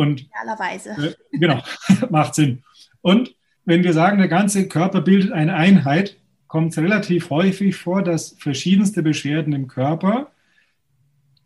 Und, 0.00 0.22
Idealerweise. 0.22 1.14
Äh, 1.30 1.38
genau, 1.38 1.62
macht 2.10 2.34
Sinn. 2.34 2.62
Und 3.02 3.34
wenn 3.66 3.84
wir 3.84 3.92
sagen, 3.92 4.16
der 4.16 4.28
ganze 4.28 4.66
Körper 4.66 5.02
bildet 5.02 5.30
eine 5.30 5.54
Einheit, 5.54 6.16
kommt 6.46 6.72
es 6.72 6.78
relativ 6.78 7.28
häufig 7.28 7.76
vor, 7.76 8.02
dass 8.02 8.34
verschiedenste 8.38 9.02
Beschwerden 9.02 9.52
im 9.52 9.68
Körper 9.68 10.30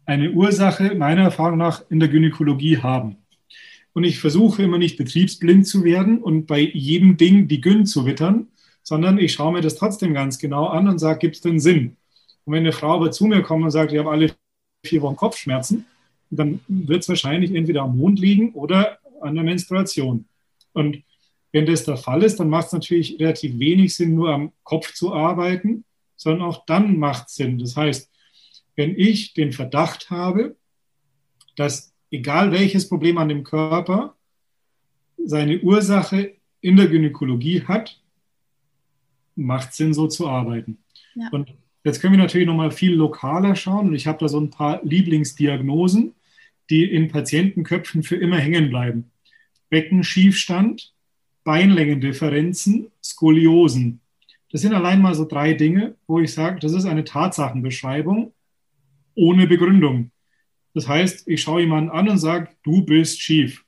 eine 0.07 0.31
Ursache 0.31 0.95
meiner 0.95 1.23
Erfahrung 1.23 1.59
nach 1.59 1.83
in 1.91 1.99
der 1.99 2.09
Gynäkologie 2.09 2.79
haben. 2.79 3.17
Und 3.93 4.05
ich 4.05 4.21
versuche 4.21 4.63
immer 4.63 4.79
nicht 4.79 4.99
betriebsblind 4.99 5.67
zu 5.67 5.83
werden 5.83 6.19
und 6.19 6.47
bei 6.47 6.61
jedem 6.61 7.17
Ding 7.17 7.49
die 7.49 7.61
Gyn 7.61 7.87
zu 7.87 8.07
wittern, 8.07 8.47
sondern 8.85 9.19
ich 9.19 9.33
schaue 9.33 9.53
mir 9.53 9.63
das 9.63 9.75
trotzdem 9.75 10.15
ganz 10.15 10.39
genau 10.39 10.67
an 10.67 10.87
und 10.87 11.01
sage, 11.01 11.19
gibt 11.19 11.35
es 11.35 11.41
denn 11.41 11.59
Sinn? 11.59 11.97
Und 12.45 12.53
wenn 12.53 12.63
eine 12.63 12.73
Frau 12.73 12.95
aber 12.95 13.11
zu 13.11 13.27
mir 13.27 13.43
kommt 13.43 13.65
und 13.65 13.73
sagt, 13.73 13.91
ich 13.91 13.99
habe 13.99 14.13
alle 14.13 14.31
vier 14.87 15.03
Wochen 15.03 15.17
Kopfschmerzen, 15.17 15.87
dann 16.39 16.61
wird 16.69 17.03
es 17.03 17.09
wahrscheinlich 17.09 17.55
entweder 17.55 17.83
am 17.83 17.97
Mond 17.97 18.19
liegen 18.19 18.53
oder 18.53 18.99
an 19.21 19.35
der 19.35 19.45
Menstruation. 19.45 20.27
Und 20.73 21.03
wenn 21.53 21.67
das 21.67 21.85
der 21.85 21.97
Fall 21.97 22.23
ist, 22.23 22.41
dann 22.41 22.49
macht 22.49 22.67
es 22.67 22.73
natürlich 22.73 23.19
relativ 23.21 23.59
wenig 23.59 23.95
Sinn, 23.95 24.15
nur 24.15 24.31
am 24.31 24.53
Kopf 24.65 24.93
zu 24.93 25.15
arbeiten, 25.15 25.85
sondern 26.17 26.43
auch 26.43 26.67
dann 26.67 26.99
macht 26.99 27.29
es 27.29 27.37
Sinn. 27.37 27.59
Das 27.59 27.77
heißt, 27.77 28.11
wenn 28.77 28.99
ich 28.99 29.35
den 29.35 29.53
Verdacht 29.53 30.11
habe, 30.11 30.57
dass 31.57 31.95
egal 32.11 32.51
welches 32.53 32.89
Problem 32.89 33.19
an 33.19 33.29
dem 33.29 33.45
Körper 33.45 34.17
seine 35.17 35.61
Ursache 35.61 36.35
in 36.61 36.77
der 36.77 36.89
Gynäkologie 36.89 37.63
hat, 37.63 38.01
macht 39.37 39.71
es 39.71 39.77
Sinn, 39.77 39.95
so 39.95 40.09
zu 40.09 40.29
arbeiten. 40.29 40.79
Ja. 41.15 41.29
Und 41.31 41.55
jetzt 41.85 42.01
können 42.01 42.15
wir 42.15 42.23
natürlich 42.23 42.47
noch 42.47 42.57
mal 42.57 42.71
viel 42.71 42.95
lokaler 42.95 43.55
schauen. 43.55 43.89
Und 43.89 43.95
ich 43.95 44.07
habe 44.07 44.19
da 44.19 44.29
so 44.29 44.41
ein 44.41 44.51
paar 44.51 44.81
Lieblingsdiagnosen 44.85 46.15
die 46.71 46.85
in 46.85 47.09
Patientenköpfen 47.09 48.03
für 48.03 48.17
immer 48.17 48.39
hängen 48.39 48.71
bleiben. 48.71 49.11
Beckenschiefstand, 49.71 50.93
Beinlängendifferenzen, 51.45 52.91
Skoliosen. 53.03 54.01
Das 54.51 54.61
sind 54.61 54.73
allein 54.73 55.03
mal 55.03 55.15
so 55.15 55.25
drei 55.25 55.53
Dinge, 55.53 55.97
wo 56.07 56.21
ich 56.21 56.33
sage, 56.33 56.61
das 56.61 56.73
ist 56.73 56.85
eine 56.85 57.05
Tatsachenbeschreibung 57.05 58.33
ohne 59.15 59.47
Begründung. 59.47 60.11
Das 60.75 60.89
heißt, 60.89 61.29
ich 61.29 61.43
schaue 61.43 61.61
jemanden 61.61 61.91
an 61.91 62.09
und 62.09 62.19
sage, 62.19 62.49
du 62.63 62.85
bist 62.85 63.21
schief. 63.21 63.65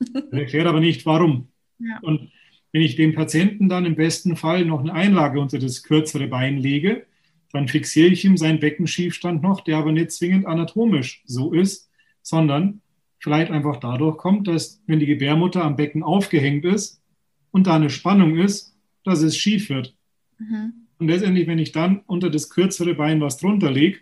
Ich 0.00 0.32
erkläre 0.32 0.68
aber 0.68 0.80
nicht, 0.80 1.04
warum. 1.04 1.48
Ja. 1.78 1.98
Und 2.02 2.30
wenn 2.72 2.82
ich 2.82 2.96
dem 2.96 3.14
Patienten 3.14 3.68
dann 3.68 3.84
im 3.84 3.96
besten 3.96 4.36
Fall 4.36 4.64
noch 4.64 4.80
eine 4.80 4.92
Einlage 4.92 5.40
unter 5.40 5.58
das 5.58 5.82
kürzere 5.82 6.28
Bein 6.28 6.58
lege, 6.58 7.06
dann 7.52 7.68
fixiere 7.68 8.08
ich 8.08 8.24
ihm 8.24 8.36
seinen 8.36 8.60
Beckenschiefstand 8.60 9.42
noch, 9.42 9.62
der 9.62 9.78
aber 9.78 9.92
nicht 9.92 10.12
zwingend 10.12 10.46
anatomisch 10.46 11.22
so 11.26 11.52
ist, 11.52 11.89
sondern 12.22 12.80
vielleicht 13.18 13.50
einfach 13.50 13.76
dadurch 13.76 14.16
kommt, 14.16 14.48
dass 14.48 14.82
wenn 14.86 14.98
die 14.98 15.06
Gebärmutter 15.06 15.64
am 15.64 15.76
Becken 15.76 16.02
aufgehängt 16.02 16.64
ist 16.64 17.02
und 17.50 17.66
da 17.66 17.76
eine 17.76 17.90
Spannung 17.90 18.38
ist, 18.38 18.76
dass 19.04 19.22
es 19.22 19.36
schief 19.36 19.68
wird. 19.68 19.94
Mhm. 20.38 20.72
Und 20.98 21.08
letztendlich, 21.08 21.46
wenn 21.46 21.58
ich 21.58 21.72
dann 21.72 22.00
unter 22.06 22.30
das 22.30 22.50
kürzere 22.50 22.94
Bein 22.94 23.20
was 23.20 23.38
drunter 23.38 23.70
lege, 23.70 24.00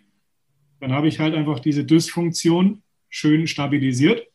dann 0.80 0.92
habe 0.92 1.08
ich 1.08 1.18
halt 1.18 1.34
einfach 1.34 1.60
diese 1.60 1.84
Dysfunktion 1.84 2.82
schön 3.08 3.46
stabilisiert. 3.46 4.26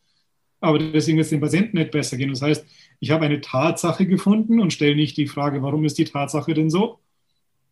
Aber 0.60 0.78
deswegen 0.78 1.18
wird 1.18 1.26
es 1.26 1.30
dem 1.30 1.40
Patienten 1.40 1.76
nicht 1.76 1.90
besser 1.90 2.16
gehen. 2.16 2.30
Das 2.30 2.42
heißt, 2.42 2.66
ich 3.00 3.10
habe 3.10 3.26
eine 3.26 3.40
Tatsache 3.40 4.06
gefunden 4.06 4.60
und 4.60 4.72
stelle 4.72 4.96
nicht 4.96 5.16
die 5.16 5.26
Frage, 5.26 5.62
warum 5.62 5.84
ist 5.84 5.98
die 5.98 6.06
Tatsache 6.06 6.54
denn 6.54 6.70
so, 6.70 7.00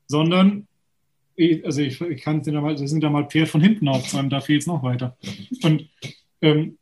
sondern 0.09 0.67
also 1.65 1.81
ich, 1.81 2.01
ich 2.01 2.23
kann 2.23 2.39
es 2.39 2.45
dir 2.45 2.61
mal, 2.61 2.75
das 2.75 2.91
sind 2.91 3.03
ja 3.03 3.11
mal 3.11 3.29
Pferd 3.29 3.49
von 3.49 3.61
hinten 3.61 3.89
aufzäumen, 3.89 4.31
da 4.31 4.41
fehlt 4.41 4.63
es 4.63 4.67
noch 4.67 4.83
weiter. 4.83 5.17
Und, 5.63 5.89
ähm, 6.41 6.79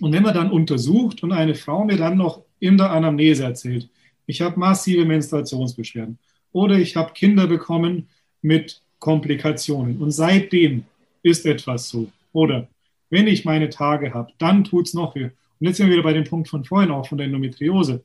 und 0.00 0.12
wenn 0.12 0.22
man 0.22 0.34
dann 0.34 0.50
untersucht 0.50 1.22
und 1.22 1.32
eine 1.32 1.54
Frau 1.54 1.84
mir 1.84 1.96
dann 1.96 2.16
noch 2.16 2.42
in 2.58 2.78
der 2.78 2.90
Anamnese 2.90 3.44
erzählt, 3.44 3.88
ich 4.26 4.40
habe 4.40 4.58
massive 4.58 5.04
Menstruationsbeschwerden 5.04 6.18
oder 6.52 6.78
ich 6.78 6.96
habe 6.96 7.12
Kinder 7.12 7.46
bekommen 7.46 8.08
mit 8.40 8.80
Komplikationen 8.98 9.98
und 9.98 10.12
seitdem 10.12 10.84
ist 11.22 11.44
etwas 11.46 11.88
so. 11.88 12.10
Oder 12.32 12.68
wenn 13.10 13.26
ich 13.26 13.44
meine 13.44 13.68
Tage 13.68 14.14
habe, 14.14 14.32
dann 14.38 14.64
tut 14.64 14.86
es 14.86 14.94
noch 14.94 15.14
weh. 15.14 15.24
Und 15.24 15.66
jetzt 15.66 15.76
sind 15.76 15.86
wir 15.86 15.94
wieder 15.94 16.02
bei 16.02 16.12
dem 16.12 16.24
Punkt 16.24 16.48
von 16.48 16.64
vorhin 16.64 16.90
auch 16.90 17.06
von 17.06 17.18
der 17.18 17.26
Endometriose. 17.26 18.02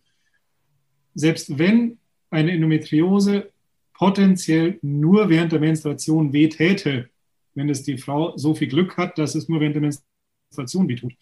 Selbst 1.16 1.58
wenn 1.58 1.98
eine 2.30 2.52
Endometriose 2.52 3.50
potenziell 4.00 4.80
nur 4.82 5.28
während 5.28 5.52
der 5.52 5.60
Menstruation 5.60 6.32
weh 6.32 6.48
täte, 6.48 7.10
wenn 7.54 7.70
es 7.70 7.84
die 7.84 7.98
Frau 7.98 8.38
so 8.38 8.56
viel 8.56 8.70
Glück 8.70 8.96
hat, 8.96 9.18
dass 9.18 9.36
es 9.36 9.50
nur 9.50 9.60
während 9.60 9.76
der 9.76 9.82
Menstruation 9.82 10.88
weh 10.88 10.96
tut. 10.96 11.14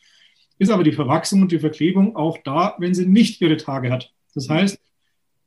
Ist 0.60 0.70
aber 0.70 0.84
die 0.84 0.92
Verwachsung 0.92 1.42
und 1.42 1.52
die 1.52 1.58
Verklebung 1.58 2.16
auch 2.16 2.38
da, 2.44 2.76
wenn 2.78 2.94
sie 2.94 3.08
nicht 3.08 3.42
ihre 3.42 3.58
Tage 3.58 3.92
hat. 3.92 4.14
Das 4.36 4.48
heißt, 4.48 4.80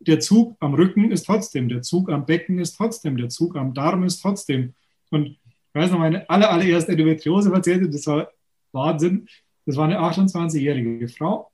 der 0.00 0.18
Zug 0.18 0.56
am 0.58 0.74
Rücken 0.74 1.12
ist 1.12 1.24
trotzdem, 1.26 1.68
der 1.68 1.82
Zug 1.82 2.10
am 2.10 2.26
Becken 2.26 2.58
ist 2.58 2.74
trotzdem, 2.76 3.16
der 3.16 3.28
Zug 3.28 3.54
am 3.54 3.74
Darm 3.74 4.02
ist 4.02 4.20
trotzdem. 4.20 4.74
Und 5.10 5.26
ich 5.26 5.38
weiß 5.74 5.92
noch, 5.92 6.00
meine 6.00 6.28
aller, 6.28 6.50
allererste 6.50 6.90
Endometriose-Patientin, 6.90 7.92
das 7.92 8.08
war 8.08 8.28
Wahnsinn, 8.72 9.28
das 9.66 9.76
war 9.76 9.84
eine 9.84 10.00
28-jährige 10.00 11.06
Frau 11.06 11.52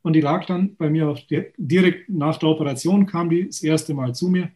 und 0.00 0.14
die 0.14 0.22
lag 0.22 0.46
dann 0.46 0.74
bei 0.76 0.88
mir 0.88 1.06
auf, 1.10 1.20
direkt 1.58 2.08
nach 2.08 2.38
der 2.38 2.48
Operation, 2.48 3.04
kam 3.04 3.28
die 3.28 3.46
das 3.46 3.62
erste 3.62 3.92
Mal 3.92 4.14
zu 4.14 4.28
mir 4.28 4.50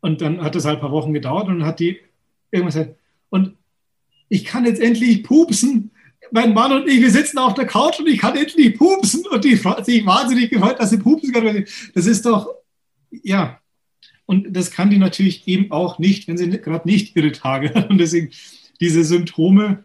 und 0.00 0.20
dann 0.20 0.42
hat 0.42 0.56
es 0.56 0.64
halt 0.64 0.76
ein 0.76 0.80
paar 0.80 0.92
Wochen 0.92 1.12
gedauert 1.12 1.48
und 1.48 1.60
dann 1.60 1.66
hat 1.66 1.80
die 1.80 1.98
irgendwas 2.50 2.74
gesagt, 2.74 2.96
und 3.28 3.56
ich 4.28 4.44
kann 4.44 4.64
jetzt 4.64 4.80
endlich 4.80 5.22
pupsen. 5.22 5.90
Mein 6.32 6.54
Mann 6.54 6.72
und 6.72 6.88
ich, 6.88 7.00
wir 7.00 7.10
sitzen 7.10 7.38
auf 7.38 7.54
der 7.54 7.66
Couch 7.66 7.98
und 7.98 8.08
ich 8.08 8.18
kann 8.18 8.36
endlich 8.36 8.78
pupsen. 8.78 9.24
Und 9.30 9.44
die 9.44 9.62
hat 9.62 9.86
sich 9.86 10.06
wahnsinnig 10.06 10.50
gefreut, 10.50 10.78
dass 10.78 10.90
sie 10.90 10.98
pupsen 10.98 11.32
kann. 11.32 11.64
Das 11.94 12.06
ist 12.06 12.24
doch, 12.24 12.48
ja, 13.10 13.60
Und 14.26 14.56
das 14.56 14.70
kann 14.70 14.90
die 14.90 14.98
natürlich 14.98 15.48
eben 15.48 15.72
auch 15.72 15.98
nicht, 15.98 16.28
wenn 16.28 16.38
sie 16.38 16.48
gerade 16.50 16.88
nicht 16.88 17.16
ihre 17.16 17.32
Tage 17.32 17.74
hat. 17.74 17.90
Und 17.90 17.98
deswegen 17.98 18.30
diese 18.80 19.04
Symptome 19.04 19.84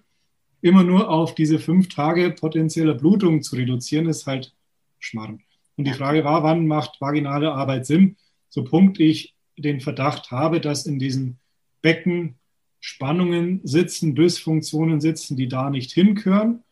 immer 0.61 0.83
nur 0.83 1.09
auf 1.09 1.35
diese 1.35 1.59
fünf 1.59 1.89
Tage 1.89 2.31
potenzieller 2.31 2.93
Blutung 2.93 3.41
zu 3.41 3.55
reduzieren, 3.55 4.07
ist 4.07 4.27
halt 4.27 4.53
Schmarrn. 4.99 5.41
Und 5.77 5.85
die 5.85 5.93
Frage 5.93 6.23
war, 6.23 6.43
wann 6.43 6.67
macht 6.67 7.01
vaginale 7.01 7.53
Arbeit 7.53 7.85
Sinn? 7.85 8.17
So 8.49 8.63
Punkt 8.63 8.99
ich 8.99 9.34
den 9.57 9.81
Verdacht 9.81 10.31
habe, 10.31 10.59
dass 10.61 10.85
in 10.85 10.99
diesen 10.99 11.39
Becken 11.81 12.35
Spannungen 12.79 13.61
sitzen, 13.63 14.15
Dysfunktionen 14.15 15.01
sitzen, 15.01 15.35
die 15.35 15.47
da 15.47 15.69
nicht 15.69 15.91
hinkören. 15.91 16.63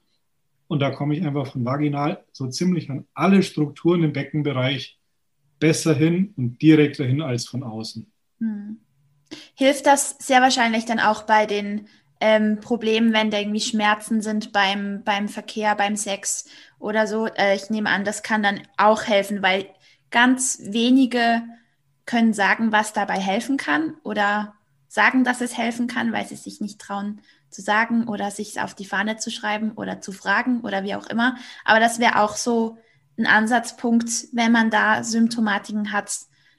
Und 0.67 0.79
da 0.79 0.91
komme 0.91 1.15
ich 1.15 1.25
einfach 1.25 1.51
von 1.51 1.65
vaginal 1.65 2.23
so 2.31 2.47
ziemlich 2.47 2.89
an 2.89 3.05
alle 3.13 3.41
Strukturen 3.41 4.03
im 4.03 4.13
Beckenbereich 4.13 4.99
besser 5.59 5.95
hin 5.95 6.33
und 6.37 6.61
direkter 6.61 7.05
hin 7.05 7.21
als 7.21 7.47
von 7.47 7.63
außen. 7.63 8.05
Hm. 8.39 8.77
Hilft 9.55 9.85
das 9.85 10.15
sehr 10.19 10.41
wahrscheinlich 10.41 10.85
dann 10.85 10.99
auch 10.99 11.23
bei 11.23 11.45
den 11.45 11.87
ähm, 12.19 12.59
Problemen, 12.59 13.11
wenn 13.13 13.31
da 13.31 13.39
irgendwie 13.39 13.59
Schmerzen 13.59 14.21
sind 14.21 14.51
beim, 14.51 15.03
beim 15.03 15.27
Verkehr, 15.27 15.75
beim 15.75 15.95
Sex 15.95 16.45
oder 16.79 17.07
so. 17.07 17.25
Äh, 17.25 17.55
ich 17.55 17.69
nehme 17.69 17.89
an, 17.89 18.05
das 18.05 18.23
kann 18.23 18.43
dann 18.43 18.61
auch 18.77 19.03
helfen, 19.03 19.41
weil 19.41 19.67
ganz 20.11 20.59
wenige 20.63 21.41
können 22.05 22.33
sagen, 22.33 22.71
was 22.71 22.93
dabei 22.93 23.19
helfen 23.19 23.57
kann 23.57 23.95
oder 24.03 24.55
sagen, 24.87 25.23
dass 25.23 25.41
es 25.41 25.57
helfen 25.57 25.87
kann, 25.87 26.11
weil 26.11 26.25
sie 26.27 26.35
sich 26.35 26.61
nicht 26.61 26.79
trauen 26.79 27.21
zu 27.49 27.61
sagen 27.61 28.07
oder 28.07 28.31
sich 28.31 28.59
auf 28.61 28.73
die 28.73 28.85
Fahne 28.85 29.17
zu 29.17 29.31
schreiben 29.31 29.71
oder 29.71 30.01
zu 30.01 30.11
fragen 30.11 30.61
oder 30.61 30.83
wie 30.83 30.95
auch 30.95 31.07
immer. 31.07 31.35
Aber 31.65 31.79
das 31.79 31.99
wäre 31.99 32.21
auch 32.21 32.35
so 32.35 32.77
ein 33.17 33.25
Ansatzpunkt, 33.25 34.09
wenn 34.31 34.51
man 34.51 34.69
da 34.69 35.03
Symptomatiken 35.03 35.91
hat, 35.91 36.11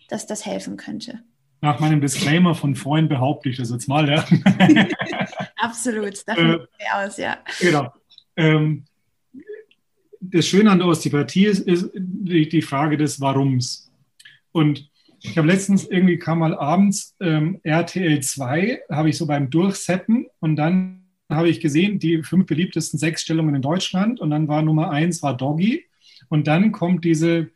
dass 0.09 0.27
das 0.27 0.47
helfen 0.47 0.77
könnte 0.77 1.23
nach 1.65 1.81
meinem 1.81 2.01
Disclaimer 2.01 2.55
von 2.55 2.77
vorhin 2.77 3.09
behaupte 3.09 3.49
ich 3.49 3.57
das 3.57 3.71
jetzt 3.71 3.89
mal, 3.89 4.09
ja. 4.09 4.23
Absolut, 5.57 6.29
davon 6.29 6.67
äh, 6.79 6.85
aus, 6.95 7.17
ja. 7.17 7.39
Genau. 7.59 7.93
Ähm, 8.37 8.85
das 10.21 10.47
Schöne 10.47 10.71
an 10.71 10.79
der 10.79 10.89
Osteopathie 10.89 11.47
ist, 11.47 11.61
ist 11.61 11.91
die, 11.95 12.49
die, 12.49 12.63
Frage 12.63 12.99
des 12.99 13.19
Warums. 13.21 13.91
Und 14.53 14.91
ich 15.25 15.39
habe 15.39 15.49
letztens 15.49 15.87
irgendwie 15.87 16.19
kam 16.19 16.41
mal 16.41 16.55
abends 16.55 17.17
ähm, 17.19 17.59
RTL 17.63 18.21
2, 18.21 18.83
habe 18.91 19.09
ich 19.09 19.17
so 19.17 19.27
beim 19.27 19.49
Durchseppen 19.49 20.27
und 20.41 20.57
dann 20.57 21.07
habe 21.31 21.49
ich 21.49 21.61
gesehen, 21.61 21.99
die 21.99 22.23
fünf 22.23 22.45
beliebtesten 22.45 22.99
Sexstellungen 22.99 23.55
in 23.55 23.63
Deutschland 23.63 24.21
und 24.21 24.31
dann 24.31 24.49
war 24.49 24.61
Nummer 24.61 24.91
eins 24.91 25.23
war 25.23 25.35
Doggy 25.35 25.87
und 26.29 26.47
dann 26.47 26.73
kommt 26.73 27.07
diese 27.07 27.49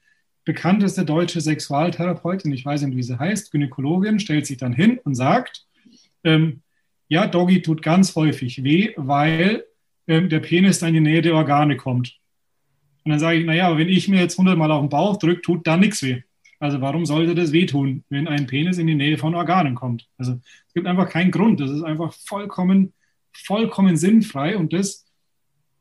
bekannteste 0.47 1.05
deutsche 1.05 1.43
Sexualtherapeutin, 1.43 2.53
ich 2.55 2.65
weiß 2.65 2.83
nicht, 2.83 2.97
wie 2.97 3.03
sie 3.03 3.19
heißt, 3.19 3.53
Gynäkologin, 3.53 4.19
stellt 4.19 4.47
sich 4.47 4.57
dann 4.57 4.73
hin 4.73 4.99
und 5.05 5.15
sagt, 5.15 5.67
ähm, 6.25 6.63
ja, 7.09 7.27
Doggy 7.27 7.61
tut 7.61 7.83
ganz 7.83 8.17
häufig 8.17 8.65
weh, 8.65 8.95
weil 8.97 9.65
ähm, 10.07 10.31
der 10.31 10.41
Penis 10.41 10.79
dann 10.79 10.95
in 10.95 11.05
die 11.05 11.11
Nähe 11.11 11.23
der 11.23 11.35
Organe 11.35 11.77
kommt. 11.77 12.19
Und 13.05 13.11
dann 13.11 13.19
sage 13.19 13.39
ich, 13.39 13.47
naja, 13.47 13.67
aber 13.67 13.79
wenn 13.79 13.89
ich 13.91 14.09
mir 14.09 14.21
jetzt 14.21 14.39
hundertmal 14.39 14.73
auf 14.73 14.81
den 14.81 14.89
Bauch 14.89 15.19
drücke, 15.19 15.43
tut 15.43 15.67
da 15.67 15.77
nichts 15.77 16.03
weh. 16.03 16.23
Also 16.61 16.81
warum 16.81 17.07
sollte 17.07 17.35
das 17.35 17.53
wehtun, 17.53 18.05
wenn 18.09 18.27
ein 18.27 18.47
Penis 18.47 18.79
in 18.79 18.87
die 18.87 18.95
Nähe 18.95 19.17
von 19.17 19.35
Organen 19.35 19.75
kommt? 19.75 20.09
Also 20.19 20.41
es 20.67 20.75
gibt 20.75 20.87
einfach 20.87 21.09
keinen 21.09 21.31
Grund. 21.31 21.61
Das 21.61 21.71
ist 21.71 21.83
einfach 21.83 22.13
vollkommen, 22.13 22.93
vollkommen 23.33 23.97
sinnfrei 23.97 24.57
und 24.57 24.73
das 24.73 25.07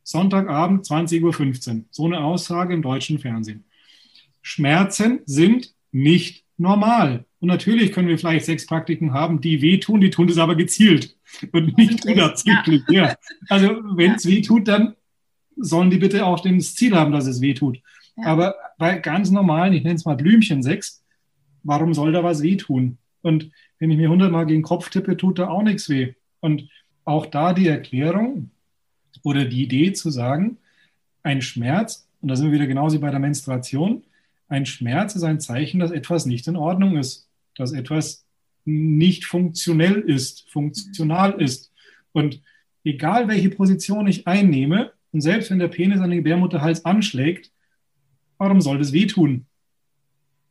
Sonntagabend 0.03 0.85
20.15 0.85 1.75
Uhr. 1.75 1.85
So 1.89 2.05
eine 2.05 2.19
Aussage 2.19 2.73
im 2.73 2.81
deutschen 2.81 3.19
Fernsehen. 3.19 3.65
Schmerzen 4.41 5.19
sind 5.25 5.73
nicht 5.91 6.45
normal. 6.57 7.25
Und 7.39 7.49
natürlich 7.49 7.91
können 7.91 8.07
wir 8.07 8.17
vielleicht 8.17 8.45
Sexpraktiken 8.45 9.13
haben, 9.13 9.41
die 9.41 9.61
wehtun, 9.61 10.01
die 10.01 10.09
tun 10.09 10.27
das 10.27 10.37
aber 10.37 10.55
gezielt 10.55 11.15
und 11.51 11.77
nicht 11.77 12.05
unabsichtlich. 12.05 12.81
Ja. 12.89 13.07
ja. 13.07 13.15
Also 13.49 13.81
wenn 13.95 14.13
es 14.13 14.25
wehtut, 14.25 14.67
dann 14.67 14.95
sollen 15.55 15.89
die 15.89 15.97
bitte 15.97 16.25
auch 16.25 16.39
das 16.39 16.75
Ziel 16.75 16.95
haben, 16.95 17.11
dass 17.11 17.27
es 17.27 17.41
wehtut. 17.41 17.79
Aber 18.23 18.55
bei 18.77 18.97
ganz 18.97 19.31
normalen, 19.31 19.73
ich 19.73 19.83
nenne 19.83 19.95
es 19.95 20.05
mal 20.05 20.15
Blümchensex, 20.15 21.03
warum 21.63 21.93
soll 21.93 22.11
da 22.11 22.23
was 22.23 22.41
wehtun? 22.41 22.97
Und 23.21 23.51
wenn 23.79 23.91
ich 23.91 23.97
mir 23.97 24.09
hundertmal 24.09 24.45
gegen 24.45 24.61
den 24.61 24.65
Kopf 24.65 24.89
tippe, 24.89 25.17
tut 25.17 25.39
da 25.39 25.49
auch 25.49 25.63
nichts 25.63 25.89
weh. 25.89 26.13
Und 26.39 26.69
auch 27.05 27.25
da 27.25 27.53
die 27.53 27.67
Erklärung 27.67 28.51
oder 29.23 29.45
die 29.45 29.63
Idee 29.63 29.93
zu 29.93 30.09
sagen, 30.09 30.57
ein 31.23 31.41
Schmerz, 31.41 32.07
und 32.21 32.29
da 32.29 32.35
sind 32.35 32.47
wir 32.47 32.53
wieder 32.53 32.67
genauso 32.67 32.97
wie 32.97 33.01
bei 33.01 33.11
der 33.11 33.19
Menstruation, 33.19 34.03
ein 34.47 34.65
Schmerz 34.65 35.15
ist 35.15 35.23
ein 35.23 35.39
Zeichen, 35.39 35.79
dass 35.79 35.91
etwas 35.91 36.25
nicht 36.25 36.47
in 36.47 36.55
Ordnung 36.55 36.97
ist, 36.97 37.27
dass 37.55 37.73
etwas 37.73 38.25
nicht 38.65 39.25
funktionell 39.25 39.99
ist, 39.99 40.49
funktional 40.49 41.41
ist. 41.41 41.71
Und 42.13 42.41
egal 42.83 43.27
welche 43.27 43.49
Position 43.49 44.07
ich 44.07 44.27
einnehme, 44.27 44.91
und 45.11 45.21
selbst 45.21 45.49
wenn 45.51 45.59
der 45.59 45.67
Penis 45.67 45.99
an 45.99 46.09
den 46.09 46.19
Gebärmutterhals 46.19 46.85
anschlägt, 46.85 47.51
warum 48.37 48.61
soll 48.61 48.77
das 48.77 48.93
wehtun? 48.93 49.45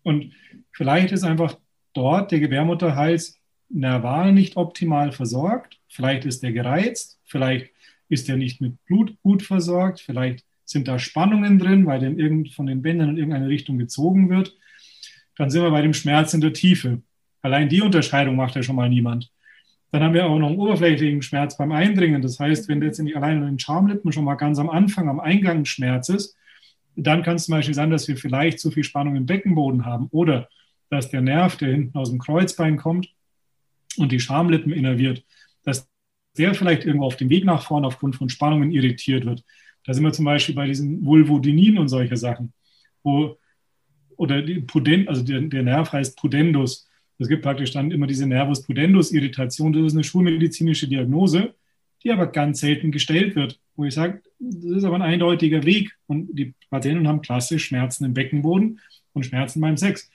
Und 0.03 0.33
vielleicht 0.73 1.13
ist 1.13 1.25
einfach 1.25 1.57
dort 1.93 2.31
der 2.31 2.41
Gebärmutterhals 2.41 3.41
nerval 3.69 4.33
nicht 4.33 4.57
optimal 4.57 5.13
versorgt, 5.13 5.81
vielleicht 5.89 6.25
ist 6.25 6.45
er 6.45 6.53
gereizt, 6.53 7.19
vielleicht 7.25 7.71
ist 8.09 8.29
er 8.29 8.37
nicht 8.37 8.61
mit 8.61 8.85
Blut 8.85 9.17
gut 9.23 9.43
versorgt, 9.43 10.01
vielleicht 10.01 10.45
sind 10.65 10.89
da 10.89 10.99
Spannungen 10.99 11.59
drin, 11.59 11.87
weil 11.87 12.01
dem 12.01 12.47
von 12.47 12.67
den 12.67 12.83
Bändern 12.83 13.11
in 13.11 13.17
irgendeine 13.17 13.49
Richtung 13.49 13.79
gezogen 13.79 14.29
wird. 14.31 14.57
Dann 15.37 15.51
sind 15.51 15.63
wir 15.63 15.71
bei 15.71 15.83
dem 15.83 15.95
Schmerz 15.95 16.35
in 16.35 16.41
der 16.41 16.53
Tiefe. 16.53 17.03
Allein 17.43 17.69
die 17.69 17.83
Unterscheidung 17.83 18.37
macht 18.37 18.57
ja 18.57 18.63
schon 18.63 18.77
mal 18.77 18.89
niemand. 18.89 19.31
Dann 19.93 20.03
haben 20.03 20.15
wir 20.15 20.27
auch 20.27 20.39
noch 20.39 20.49
einen 20.49 20.59
oberflächlichen 20.59 21.23
Schmerz 21.23 21.57
beim 21.57 21.73
Eindringen. 21.73 22.21
Das 22.21 22.41
heißt, 22.41 22.69
wenn 22.69 22.83
jetzt 22.83 23.01
allein 23.01 23.39
in 23.39 23.47
den 23.47 23.59
Schamlippen 23.59 24.13
schon 24.13 24.25
mal 24.25 24.35
ganz 24.35 24.59
am 24.59 24.69
Anfang, 24.69 25.09
am 25.09 25.21
Eingang 25.21 25.59
ein 25.59 25.65
Schmerz 25.65 26.09
ist, 26.09 26.36
dann 26.97 27.23
kann 27.23 27.37
es 27.37 27.45
zum 27.45 27.53
Beispiel 27.53 27.75
sein, 27.75 27.91
dass 27.91 28.09
wir 28.09 28.17
vielleicht 28.17 28.59
zu 28.59 28.71
viel 28.71 28.85
Spannung 28.85 29.17
im 29.17 29.27
Beckenboden 29.27 29.85
haben 29.85 30.09
oder 30.11 30.49
dass 30.89 31.11
der 31.11 31.21
Nerv, 31.21 31.57
der 31.57 31.71
hinten 31.71 31.97
aus 31.99 32.11
dem 32.11 32.19
Kreuzbein 32.19 32.77
kommt 32.77 33.09
und 33.97 34.13
die 34.13 34.21
Schamlippen 34.21 34.73
innerviert, 34.73 35.25
dass 35.63 35.89
der 36.39 36.55
vielleicht 36.55 36.85
irgendwo 36.85 37.07
auf 37.07 37.17
dem 37.17 37.31
Weg 37.31 37.45
nach 37.45 37.67
vorne 37.67 37.87
aufgrund 37.87 38.17
von 38.17 38.29
Spannungen 38.29 38.71
irritiert 38.71 39.27
wird. 39.27 39.45
Da 39.85 39.95
sind 39.95 40.05
wir 40.05 40.13
zum 40.13 40.25
Beispiel 40.25 40.55
bei 40.55 40.67
diesen 40.67 41.05
Vulvodinin 41.05 41.79
und 41.79 41.89
solche 41.89 42.17
Sachen, 42.17 42.53
wo, 43.03 43.39
oder 44.17 44.43
die 44.43 44.61
Pudend, 44.61 45.09
also 45.09 45.23
der, 45.23 45.41
der 45.43 45.63
Nerv 45.63 45.93
heißt 45.93 46.17
Pudendus. 46.19 46.89
Es 47.19 47.29
gibt 47.29 47.43
praktisch 47.43 47.73
dann 47.73 47.91
immer 47.91 48.07
diese 48.07 48.27
Nervus 48.27 48.63
pudendus 48.63 49.13
Irritation. 49.13 49.73
Das 49.73 49.85
ist 49.85 49.95
eine 49.95 50.05
schulmedizinische 50.05 50.89
Diagnose, 50.89 51.55
die 52.03 52.11
aber 52.11 52.27
ganz 52.27 52.61
selten 52.61 52.91
gestellt 52.91 53.37
wird, 53.37 53.59
wo 53.75 53.85
ich 53.85 53.95
sage, 53.95 54.23
das 54.39 54.79
ist 54.79 54.85
aber 54.85 54.97
ein 54.97 55.03
eindeutiger 55.03 55.65
Weg. 55.65 55.97
Und 56.07 56.37
die 56.37 56.55
Patienten 56.71 57.09
haben 57.09 57.23
klassisch 57.23 57.67
Schmerzen 57.67 58.05
im 58.05 58.15
Beckenboden 58.15 58.81
und 59.13 59.27
Schmerzen 59.27 59.61
beim 59.61 59.77
Sex. 59.77 60.11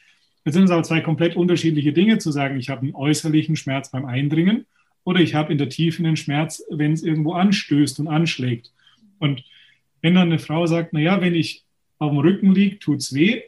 Jetzt 0.46 0.56
sind 0.56 0.64
es 0.64 0.72
aber 0.72 0.84
zwei 0.84 1.02
komplett 1.02 1.36
unterschiedliche 1.36 1.94
Dinge 1.94 2.18
zu 2.18 2.32
sagen, 2.32 2.58
ich 2.58 2.70
habe 2.70 2.82
einen 2.82 2.96
äußerlichen 2.96 3.56
Schmerz 3.56 3.92
beim 3.92 4.06
Eindringen 4.06 4.66
oder 5.04 5.20
ich 5.20 5.36
habe 5.36 5.52
in 5.52 5.58
der 5.58 5.70
Tiefe 5.70 6.04
einen 6.04 6.18
Schmerz, 6.18 6.64
wenn 6.70 6.94
es 6.94 7.04
irgendwo 7.04 7.34
anstößt 7.34 8.00
und 8.00 8.08
anschlägt. 8.08 8.72
Und 9.20 9.44
wenn 10.02 10.16
dann 10.16 10.30
eine 10.30 10.40
Frau 10.40 10.66
sagt, 10.66 10.94
naja, 10.94 11.22
wenn 11.22 11.36
ich 11.36 11.64
auf 12.00 12.12
dem 12.12 12.20
Rücken 12.20 12.54
liege, 12.54 12.80
tut 12.80 13.00
es 13.00 13.14
weh. 13.14 13.42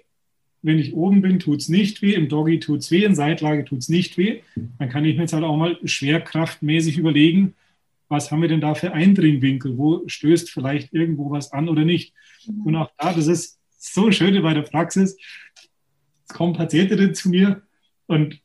Wenn 0.62 0.80
ich 0.80 0.94
oben 0.94 1.22
bin, 1.22 1.40
tut 1.40 1.60
es 1.60 1.70
nicht 1.70 2.02
weh. 2.02 2.14
Im 2.14 2.30
Doggy 2.30 2.60
tut 2.60 2.82
es 2.82 2.92
weh. 2.92 3.04
In 3.04 3.16
Seitlage 3.16 3.66
tut 3.66 3.80
es 3.80 3.90
nicht 3.90 4.18
weh. 4.18 4.42
Dann 4.78 4.90
kann 4.90 5.04
ich 5.04 5.16
mir 5.16 5.24
jetzt 5.24 5.34
halt 5.34 5.44
auch 5.44 5.58
mal 5.58 5.78
schwerkraftmäßig 5.84 6.98
überlegen, 6.98 7.56
was 8.14 8.32
haben 8.32 8.42
wir 8.42 8.48
denn 8.48 8.62
da 8.62 8.76
für 8.76 8.94
Eindringwinkel? 8.94 9.78
Wo 9.78 10.08
stößt 10.08 10.50
vielleicht 10.50 10.94
irgendwo 10.94 11.32
was 11.32 11.52
an 11.52 11.68
oder 11.68 11.84
nicht? 11.84 12.14
Mhm. 12.48 12.62
Und 12.66 12.76
auch 12.78 12.92
da, 12.98 13.12
das 13.12 13.28
ist 13.28 13.60
so 13.78 14.12
schön 14.12 14.42
bei 14.42 14.54
der 14.54 14.62
Praxis. 14.62 15.18
Es 16.28 16.34
kommen 16.34 16.54
Patientinnen 16.54 17.14
zu 17.14 17.30
mir 17.30 17.64
und 18.08 18.40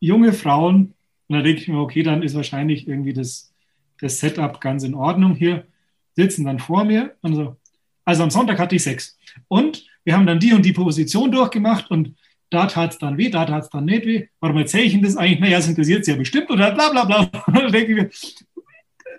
junge 0.00 0.32
Frauen, 0.32 0.94
und 1.28 1.36
da 1.36 1.42
denke 1.42 1.62
ich 1.62 1.68
mir, 1.68 1.78
okay, 1.78 2.02
dann 2.02 2.22
ist 2.22 2.34
wahrscheinlich 2.34 2.86
irgendwie 2.86 3.12
das, 3.12 3.54
das 4.00 4.20
Setup 4.20 4.60
ganz 4.60 4.84
in 4.84 4.94
Ordnung 4.94 5.34
hier 5.34 5.66
sitzen 6.16 6.44
dann 6.44 6.58
vor 6.58 6.84
mir 6.84 7.14
und 7.22 7.34
so, 7.36 7.56
also 8.04 8.24
am 8.24 8.30
Sonntag 8.30 8.58
hatte 8.58 8.74
ich 8.74 8.82
Sex. 8.82 9.16
Und 9.46 9.86
wir 10.02 10.14
haben 10.14 10.26
dann 10.26 10.40
die 10.40 10.52
und 10.52 10.64
die 10.64 10.72
Position 10.72 11.30
durchgemacht 11.30 11.90
und 11.90 12.16
da 12.50 12.66
tat 12.66 12.92
es 12.92 12.98
dann 12.98 13.18
weh, 13.18 13.30
da 13.30 13.44
tat 13.44 13.64
es 13.64 13.70
dann 13.70 13.84
nicht 13.84 14.06
weh. 14.06 14.26
Warum 14.40 14.56
erzähle 14.58 14.84
ich 14.84 14.94
Ihnen 14.94 15.02
das 15.02 15.16
eigentlich? 15.16 15.40
Naja, 15.40 15.58
es 15.58 15.68
interessiert 15.68 16.04
Sie 16.04 16.12
ja 16.12 16.16
bestimmt 16.16 16.50
oder 16.50 16.72
bla 16.72 16.90
bla 16.90 17.04
bla. 17.04 17.30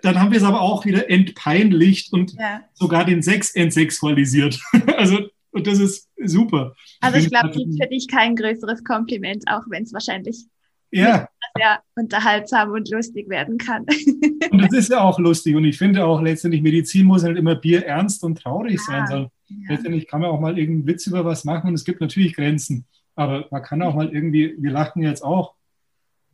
dann 0.02 0.20
haben 0.20 0.30
wir 0.30 0.38
es 0.38 0.44
aber 0.44 0.60
auch 0.60 0.84
wieder 0.84 1.08
entpeinlicht 1.10 2.12
und 2.12 2.32
ja. 2.38 2.62
sogar 2.74 3.04
den 3.04 3.22
Sex 3.22 3.54
entsexualisiert. 3.54 4.60
also, 4.96 5.18
und 5.52 5.66
das 5.66 5.78
ist 5.78 6.08
super. 6.24 6.74
Also 7.00 7.18
ich 7.18 7.30
glaube, 7.30 7.50
gibt 7.50 7.80
für 7.80 7.88
dich 7.88 8.06
kein 8.08 8.36
größeres 8.36 8.84
Kompliment, 8.84 9.44
auch 9.48 9.62
wenn 9.68 9.82
es 9.82 9.92
wahrscheinlich 9.92 10.46
ja. 10.90 11.28
sehr 11.56 11.80
unterhaltsam 11.96 12.70
und 12.70 12.90
lustig 12.90 13.28
werden 13.28 13.58
kann. 13.58 13.86
Und 14.50 14.62
das 14.62 14.72
ist 14.72 14.90
ja 14.90 15.00
auch 15.00 15.20
lustig. 15.20 15.54
Und 15.54 15.64
ich 15.64 15.78
finde 15.78 16.04
auch 16.04 16.20
letztendlich, 16.20 16.62
Medizin 16.62 17.06
muss 17.06 17.22
halt 17.22 17.38
immer 17.38 17.54
Bier 17.54 17.86
ernst 17.86 18.24
und 18.24 18.38
traurig 18.38 18.80
sein. 18.80 19.06
Ja. 19.08 19.18
Ja. 19.18 19.56
Letztendlich 19.68 20.08
kann 20.08 20.22
man 20.22 20.30
auch 20.30 20.40
mal 20.40 20.58
irgendeinen 20.58 20.88
Witz 20.88 21.06
über 21.06 21.24
was 21.24 21.44
machen 21.44 21.68
und 21.68 21.74
es 21.74 21.84
gibt 21.84 22.00
natürlich 22.00 22.34
Grenzen. 22.34 22.84
Aber 23.20 23.46
man 23.50 23.62
kann 23.62 23.82
auch 23.82 23.94
mal 23.94 24.08
irgendwie, 24.08 24.54
wir 24.56 24.70
lachen 24.70 25.02
jetzt 25.02 25.20
auch, 25.20 25.52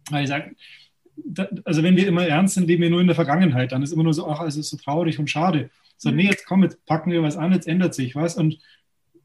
weil 0.09 0.23
ich 0.23 0.29
sage, 0.29 0.55
also 1.65 1.83
wenn 1.83 1.97
wir 1.97 2.07
immer 2.07 2.25
ernst 2.25 2.55
sind, 2.55 2.69
leben 2.69 2.83
wir 2.83 2.91
nur 2.91 3.01
in 3.01 3.09
der 3.09 3.17
Vergangenheit. 3.17 3.73
Dann 3.73 3.83
ist 3.83 3.93
immer 3.93 4.05
nur 4.05 4.15
so, 4.15 4.29
ach, 4.29 4.43
es 4.43 4.57
ist 4.57 4.71
so 4.71 4.77
traurig 4.77 5.19
und 5.19 5.29
schade. 5.29 5.71
So, 5.97 6.13
nee, 6.13 6.27
jetzt 6.27 6.47
komm, 6.47 6.63
jetzt 6.63 6.87
packen 6.87 7.11
wir 7.11 7.25
was 7.25 7.37
an, 7.37 7.51
jetzt 7.51 7.67
ändert 7.67 7.93
sich 7.93 8.15
was. 8.15 8.37
Und 8.37 8.61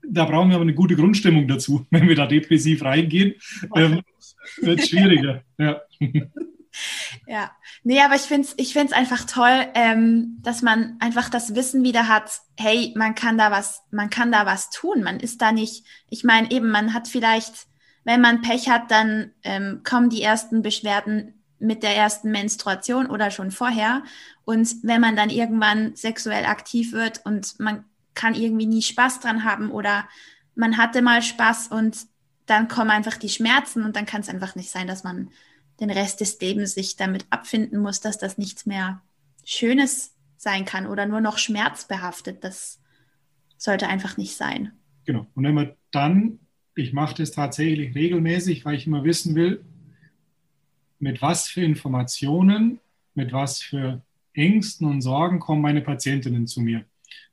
da 0.02 0.26
brauchen 0.26 0.50
wir 0.50 0.56
aber 0.56 0.63
eine 0.63 0.74
gute 0.74 0.95
Grundstimmung 0.95 1.47
dazu. 1.47 1.86
Wenn 1.91 2.10
wir 2.10 2.15
da 2.15 2.26
depressiv 2.26 2.84
reingehen, 2.84 3.36
ähm, 3.76 4.02
wird 4.62 4.80
es 4.80 4.89
schwieriger. 4.89 5.43
Ja. 5.60 5.82
Ja, 7.28 7.52
nee, 7.84 8.02
aber 8.02 8.16
ich 8.16 8.22
finde 8.22 8.48
es 8.48 8.54
ich 8.58 8.74
find's 8.74 8.94
einfach 8.94 9.26
toll, 9.26 9.68
ähm, 9.74 10.38
dass 10.42 10.62
man 10.62 10.98
einfach 11.00 11.30
das 11.30 11.56
Wissen 11.56 11.84
wieder 11.84 12.08
hat, 12.08 12.32
hey, 12.58 12.94
man 12.96 13.16
kann 13.16 13.38
da 13.38 13.52
was, 13.52 13.84
man 13.92 14.10
kann 14.10 14.32
da 14.32 14.46
was 14.46 14.70
tun. 14.70 15.04
Man 15.04 15.20
ist 15.20 15.42
da 15.42 15.52
nicht, 15.52 15.86
ich 16.10 16.24
meine 16.24 16.50
eben, 16.52 16.70
man 16.70 16.94
hat 16.94 17.08
vielleicht, 17.08 17.68
wenn 18.04 18.22
man 18.22 18.42
Pech 18.42 18.70
hat, 18.70 18.90
dann 18.92 19.32
ähm, 19.44 19.82
kommen 19.84 20.10
die 20.10 20.22
ersten 20.22 20.62
Beschwerden 20.62 21.42
mit 21.60 21.84
der 21.84 21.96
ersten 21.96 22.32
Menstruation 22.32 23.08
oder 23.08 23.32
schon 23.32 23.52
vorher. 23.52 24.04
Und 24.46 24.76
wenn 24.84 25.02
man 25.02 25.16
dann 25.16 25.30
irgendwann 25.30 25.96
sexuell 25.96 26.46
aktiv 26.46 26.92
wird 26.92 27.22
und 27.26 27.60
man 27.60 27.86
kann 28.16 28.34
irgendwie 28.34 28.66
nie 28.66 28.82
Spaß 28.82 29.20
dran 29.20 29.44
haben 29.44 29.72
oder 29.72 30.08
man 30.56 30.78
hatte 30.78 31.02
mal 31.02 31.22
Spaß 31.22 31.68
und 31.68 31.98
dann 32.46 32.68
kommen 32.68 32.90
einfach 32.90 33.18
die 33.18 33.30
Schmerzen 33.30 33.84
und 33.84 33.96
dann 33.96 34.06
kann 34.06 34.22
es 34.22 34.30
einfach 34.30 34.56
nicht 34.56 34.72
sein, 34.72 34.88
dass 34.88 35.04
man 35.04 35.30
den 35.82 35.89
Rest 35.89 36.22
des 36.22 36.39
Lebens 36.39 36.76
sich 36.76 36.96
damit 36.96 37.26
abfinden 37.30 37.80
muss, 37.80 38.00
dass 38.00 38.17
das 38.17 38.38
nichts 38.38 38.65
mehr 38.65 39.02
Schönes 39.44 40.15
sein 40.38 40.63
kann 40.65 40.88
oder 40.88 41.06
nur 41.06 41.22
noch 41.22 41.38
schmerzbehaftet. 41.38 42.44
Das 42.44 42.80
sollte 43.58 43.88
einfach 43.88 44.15
nicht 44.17 44.36
sein. 44.36 44.72
Genau. 45.06 45.28
Und 45.36 45.44
wenn 45.44 45.56
man 45.56 45.74
dann, 45.91 46.39
ich 46.76 46.94
mache 46.94 47.15
das 47.15 47.32
tatsächlich 47.32 47.96
regelmäßig, 47.96 48.63
weil 48.63 48.76
ich 48.76 48.88
immer 48.88 49.04
wissen 49.04 49.36
will, 49.36 49.65
mit 51.00 51.22
was 51.22 51.48
für 51.48 51.62
Informationen, 51.62 52.80
mit 53.15 53.34
was 53.34 53.62
für 53.62 54.02
Ängsten 54.34 54.88
und 54.88 55.02
Sorgen 55.02 55.39
kommen 55.39 55.62
meine 55.62 55.82
Patientinnen 55.82 56.48
zu 56.48 56.62
mir. 56.62 56.86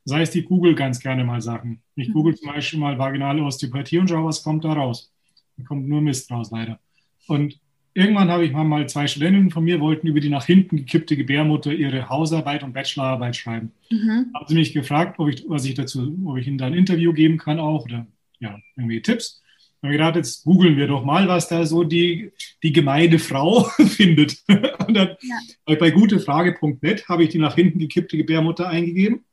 Das 0.05 0.17
heißt, 0.17 0.37
ich 0.37 0.47
google 0.47 0.75
ganz 0.75 1.01
gerne 1.01 1.23
mal 1.23 1.43
Sachen. 1.43 1.83
Ich 1.95 2.13
google 2.13 2.35
zum 2.35 2.49
Beispiel 2.49 2.81
mal 2.81 2.99
vaginale 2.99 3.43
Osteopathie 3.43 3.99
und 3.99 4.09
schaue, 4.09 4.25
was 4.25 4.43
kommt 4.43 4.65
da 4.65 4.73
raus. 4.73 5.13
Da 5.57 5.65
kommt 5.65 5.87
nur 5.87 6.01
Mist 6.01 6.31
raus, 6.31 6.51
leider. 6.51 6.81
Und 7.27 7.61
irgendwann 7.99 8.31
habe 8.31 8.45
ich 8.45 8.53
mal 8.53 8.89
zwei 8.89 9.07
Studentinnen 9.07 9.51
von 9.51 9.65
mir, 9.65 9.81
wollten 9.81 10.07
über 10.07 10.21
die 10.21 10.29
nach 10.29 10.47
hinten 10.47 10.77
gekippte 10.77 11.17
Gebärmutter 11.17 11.73
ihre 11.73 12.09
Hausarbeit 12.09 12.63
und 12.63 12.73
Bachelorarbeit 12.73 13.37
schreiben. 13.37 13.73
Mhm. 13.91 14.31
Haben 14.35 14.47
sie 14.47 14.55
mich 14.55 14.73
gefragt, 14.73 15.19
ob 15.19 15.29
ich, 15.29 15.45
was 15.49 15.65
ich 15.65 15.75
dazu, 15.75 16.17
ob 16.25 16.37
ich 16.39 16.47
ihnen 16.47 16.59
da 16.59 16.67
ein 16.67 16.75
Interview 16.75 17.13
geben 17.13 17.39
kann 17.39 17.59
auch 17.59 17.85
oder 17.85 18.07
ja, 18.39 18.59
irgendwie 18.77 19.03
Tipps. 19.03 19.43
Und 19.81 19.91
ich 19.91 19.97
gedacht, 19.97 20.17
jetzt 20.17 20.45
googeln 20.45 20.77
wir 20.77 20.87
doch 20.87 21.05
mal, 21.05 21.29
was 21.29 21.49
da 21.49 21.67
so 21.67 21.85
die, 21.85 22.33
die 22.63 22.73
gemeine 22.73 23.19
Frau 23.19 23.65
findet. 23.79 24.43
Und 24.87 24.95
dann 24.95 25.17
ja. 25.21 25.75
bei 25.77 25.91
gutefrage.net 25.91 27.09
habe 27.09 27.25
ich 27.25 27.31
die 27.31 27.39
nach 27.39 27.55
hinten 27.55 27.79
gekippte 27.79 28.17
Gebärmutter 28.17 28.69
eingegeben. 28.69 29.25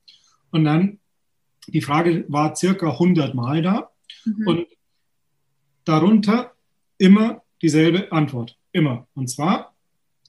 Und 0.52 0.66
dann, 0.66 1.00
die 1.68 1.82
Frage 1.82 2.26
war 2.28 2.56
circa 2.56 2.92
100 2.92 3.34
Mal 3.34 3.62
da. 3.62 3.92
Mhm. 4.26 4.48
Und 4.48 4.68
darunter 5.84 6.54
immer 6.98 7.42
dieselbe 7.62 8.12
Antwort. 8.12 8.58
Immer. 8.72 9.08
Und 9.16 9.30
zwar, 9.30 9.74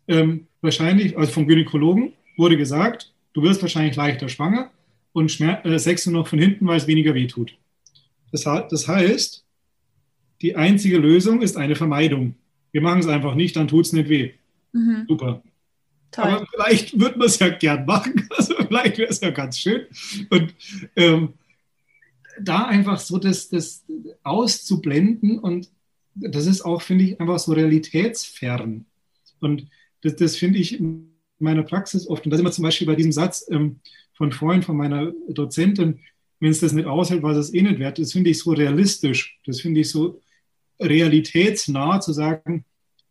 ähm, 0.08 0.46
wahrscheinlich, 0.60 1.16
also 1.18 1.32
vom 1.32 1.46
Gynäkologen 1.46 2.12
wurde 2.36 2.56
gesagt, 2.56 3.12
du 3.32 3.42
wirst 3.42 3.62
wahrscheinlich 3.62 3.96
leichter 3.96 4.28
schwanger 4.28 4.70
und 5.12 5.32
Schmer 5.32 5.64
äh, 5.64 5.78
Sex 5.78 6.06
nur 6.06 6.20
noch 6.20 6.28
von 6.28 6.38
hinten, 6.38 6.66
weil 6.66 6.76
es 6.76 6.86
weniger 6.86 7.14
weh 7.14 7.26
tut. 7.26 7.56
Das, 8.32 8.42
das 8.42 8.88
heißt, 8.88 9.44
die 10.42 10.56
einzige 10.56 10.98
Lösung 10.98 11.42
ist 11.42 11.56
eine 11.56 11.74
Vermeidung. 11.74 12.34
Wir 12.72 12.82
machen 12.82 13.00
es 13.00 13.06
einfach 13.06 13.34
nicht, 13.34 13.56
dann 13.56 13.68
tut 13.68 13.86
es 13.86 13.92
nicht 13.92 14.08
weh. 14.08 14.32
Mhm. 14.72 15.06
Super. 15.08 15.42
Toll. 16.10 16.24
Aber 16.24 16.46
vielleicht 16.46 16.98
würde 17.00 17.18
man 17.18 17.26
es 17.26 17.38
ja 17.38 17.48
gern 17.48 17.86
machen. 17.86 18.28
Also 18.36 18.54
vielleicht 18.56 18.98
wäre 18.98 19.10
es 19.10 19.20
ja 19.20 19.30
ganz 19.30 19.58
schön. 19.58 19.86
Und 20.30 20.54
ähm, 20.94 21.34
da 22.40 22.66
einfach 22.66 22.98
so 22.98 23.18
das, 23.18 23.48
das 23.48 23.84
auszublenden 24.22 25.38
und 25.38 25.70
das 26.16 26.46
ist 26.46 26.62
auch, 26.62 26.82
finde 26.82 27.04
ich, 27.04 27.20
einfach 27.20 27.38
so 27.38 27.52
realitätsfern. 27.52 28.86
Und 29.40 29.68
das, 30.02 30.16
das 30.16 30.36
finde 30.36 30.58
ich 30.58 30.80
in 30.80 31.12
meiner 31.38 31.62
Praxis 31.62 32.08
oft. 32.08 32.24
Und 32.24 32.30
da 32.30 32.36
sind 32.36 32.46
wir 32.46 32.52
zum 32.52 32.64
Beispiel 32.64 32.86
bei 32.86 32.94
diesem 32.94 33.12
Satz 33.12 33.46
ähm, 33.50 33.80
von 34.14 34.32
vorhin 34.32 34.62
von 34.62 34.76
meiner 34.76 35.12
Dozentin, 35.28 36.00
wenn 36.40 36.50
es 36.50 36.60
das 36.60 36.72
nicht 36.72 36.86
aushält, 36.86 37.22
was 37.22 37.36
es 37.36 37.54
eh 37.54 37.62
nicht 37.62 37.78
wert 37.78 37.98
ist, 37.98 38.12
finde 38.12 38.30
ich 38.30 38.38
so 38.38 38.52
realistisch. 38.52 39.38
Das 39.46 39.60
finde 39.60 39.80
ich 39.80 39.90
so 39.90 40.20
realitätsnah 40.80 42.00
zu 42.00 42.12
sagen, 42.12 42.64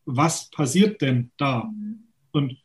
was 0.05 0.49
passiert 0.51 1.01
denn 1.01 1.31
da? 1.37 1.71
Und 2.31 2.57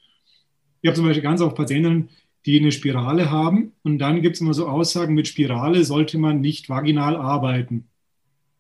ich 0.83 0.89
habe 0.89 0.97
zum 0.97 1.07
Beispiel 1.07 1.23
ganz 1.23 1.41
oft 1.41 1.57
Patienten, 1.57 2.11
die 2.47 2.59
eine 2.59 2.73
Spirale 2.73 3.31
haben 3.31 3.73
und 3.83 3.99
dann 3.99 4.23
gibt 4.23 4.37
es 4.37 4.41
immer 4.41 4.55
so 4.55 4.67
Aussagen, 4.67 5.15
mit 5.15 5.29
Spirale 5.29 5.85
sollte 5.85 6.19
man 6.19 6.41
nicht 6.41 6.69
vaginal 6.69 7.17
arbeiten, 7.17 7.89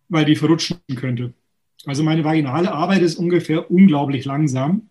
weil 0.08 0.26
die 0.26 0.36
verrutschen 0.36 0.78
könnte. 0.96 1.32
Also 1.86 2.02
meine 2.02 2.24
vaginale 2.24 2.72
Arbeit 2.72 3.02
ist 3.02 3.16
ungefähr 3.16 3.70
unglaublich 3.70 4.24
langsam. 4.24 4.88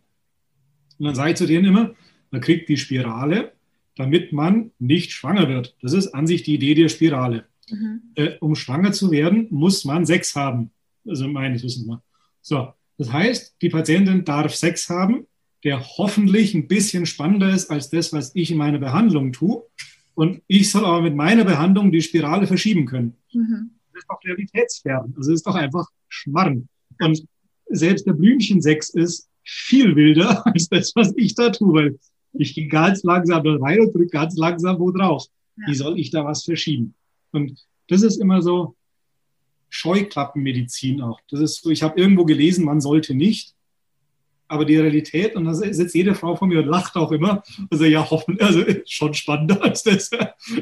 Und 0.98 1.06
dann 1.06 1.16
sage 1.16 1.32
ich 1.32 1.38
zu 1.38 1.46
denen 1.46 1.66
immer, 1.66 1.96
man 2.32 2.42
kriegt 2.42 2.70
die 2.70 2.78
Spirale, 2.78 3.54
damit 3.96 4.34
man 4.34 4.72
nicht 4.80 5.12
schwanger 5.12 5.48
wird. 5.50 5.76
Das 5.82 5.94
ist 5.94 6.10
an 6.10 6.28
sich 6.28 6.44
die 6.44 6.56
Idee 6.56 6.74
der 6.74 6.90
Spirale. 6.90 7.46
Mhm. 7.70 8.02
Äh, 8.16 8.38
um 8.40 8.56
schwanger 8.56 8.92
zu 8.92 9.12
werden, 9.12 9.48
muss 9.50 9.86
man 9.86 10.06
Sex 10.06 10.36
haben. 10.36 10.72
Also 11.08 11.28
meines 11.28 11.64
Wissens 11.64 11.86
mal. 11.86 12.02
So, 12.42 12.74
das 12.98 13.12
heißt, 13.12 13.56
die 13.62 13.70
Patientin 13.70 14.26
darf 14.26 14.56
Sex 14.56 14.90
haben, 14.90 15.26
der 15.64 15.82
hoffentlich 15.98 16.54
ein 16.54 16.68
bisschen 16.68 17.06
spannender 17.06 17.54
ist 17.54 17.70
als 17.70 17.90
das, 17.90 18.14
was 18.14 18.34
ich 18.36 18.52
in 18.52 18.58
meiner 18.58 18.80
Behandlung 18.80 19.32
tue. 19.34 19.64
Und 20.16 20.42
ich 20.48 20.72
soll 20.72 20.86
aber 20.86 21.02
mit 21.02 21.16
meiner 21.16 21.46
Behandlung 21.46 21.92
die 21.92 22.02
Spirale 22.02 22.48
verschieben 22.48 22.86
können. 22.86 23.16
Mhm. 23.34 23.72
Das 23.94 24.04
ist 24.04 24.10
doch 24.10 24.20
realitätsfern. 24.24 25.14
Also 25.16 25.32
das 25.32 25.40
ist 25.40 25.48
doch 25.48 25.56
einfach 25.56 25.88
Schmarrn. 26.08 26.68
Und 27.00 27.26
selbst 27.70 28.06
der 28.08 28.14
Blümchensex 28.14 28.90
ist 28.90 29.30
viel 29.44 29.96
wilder 29.96 30.46
als 30.54 30.70
das, 30.70 30.96
was 30.96 31.14
ich 31.16 31.36
da 31.36 31.50
tue, 31.50 31.74
weil 31.74 32.00
ich 32.34 32.54
gehe 32.54 32.68
ganz 32.68 33.04
langsam 33.04 33.44
da 33.44 33.56
rein 33.56 33.82
und 33.82 33.94
drücke 33.94 34.10
ganz 34.10 34.38
langsam 34.38 34.80
wo 34.80 34.92
drauf. 34.92 35.26
Ja. 35.58 35.68
Wie 35.68 35.76
soll 35.76 36.00
ich 36.00 36.12
da 36.12 36.26
was 36.26 36.44
verschieben? 36.44 36.94
Und 37.32 37.66
das 37.88 38.04
ist 38.04 38.18
immer 38.18 38.42
so, 38.42 38.76
Scheuklappenmedizin 39.70 41.02
auch. 41.02 41.20
Das 41.30 41.40
ist 41.40 41.62
so, 41.62 41.70
ich 41.70 41.84
habe 41.84 42.00
irgendwo 42.00 42.26
gelesen, 42.26 42.66
man 42.66 42.82
sollte 42.82 43.14
nicht. 43.14 43.54
Aber 44.48 44.66
die 44.66 44.78
Realität, 44.78 45.36
und 45.36 45.46
da 45.46 45.54
sitzt 45.54 45.94
jede 45.94 46.16
Frau 46.16 46.36
vor 46.36 46.48
mir 46.48 46.60
und 46.60 46.66
lacht 46.66 46.96
auch 46.96 47.12
immer. 47.12 47.44
Also 47.70 47.86
ja, 47.86 48.10
hoffen, 48.10 48.40
also 48.42 48.64
schon 48.88 49.14
spannender 49.14 49.62
als 49.64 49.84
das. 49.84 50.10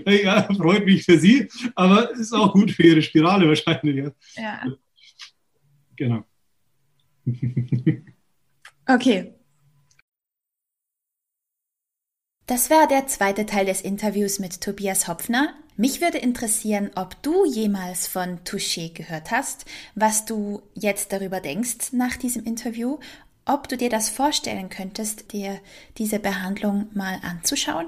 Ja, 0.06 0.44
freut 0.54 0.86
mich 0.86 1.06
für 1.06 1.18
sie, 1.18 1.48
aber 1.74 2.12
ist 2.12 2.34
auch 2.34 2.52
gut 2.52 2.72
für 2.72 2.84
ihre 2.84 3.02
Spirale 3.02 3.48
wahrscheinlich. 3.48 4.12
Ja. 4.36 4.66
Genau. 5.98 6.24
Okay, 8.90 9.38
Das 12.48 12.70
war 12.70 12.88
der 12.88 13.08
zweite 13.08 13.46
Teil 13.46 13.66
des 13.66 13.82
Interviews 13.82 14.40
mit 14.40 14.62
Tobias 14.62 15.10
Hopfner. 15.10 15.54
Mich 15.76 16.00
würde 16.00 16.18
interessieren, 16.18 16.92
ob 16.96 17.22
du 17.22 17.46
jemals 17.46 18.08
von 18.08 18.40
Touché 18.46 18.94
gehört 18.94 19.32
hast, 19.32 19.66
was 19.96 20.24
du 20.24 20.62
jetzt 20.74 21.12
darüber 21.12 21.42
denkst 21.42 21.92
nach 21.92 22.16
diesem 22.16 22.46
Interview, 22.46 23.00
ob 23.44 23.68
du 23.68 23.76
dir 23.76 23.90
das 23.90 24.10
vorstellen 24.10 24.70
könntest, 24.70 25.34
dir 25.34 25.60
diese 25.98 26.20
Behandlung 26.20 26.88
mal 26.94 27.20
anzuschauen. 27.22 27.88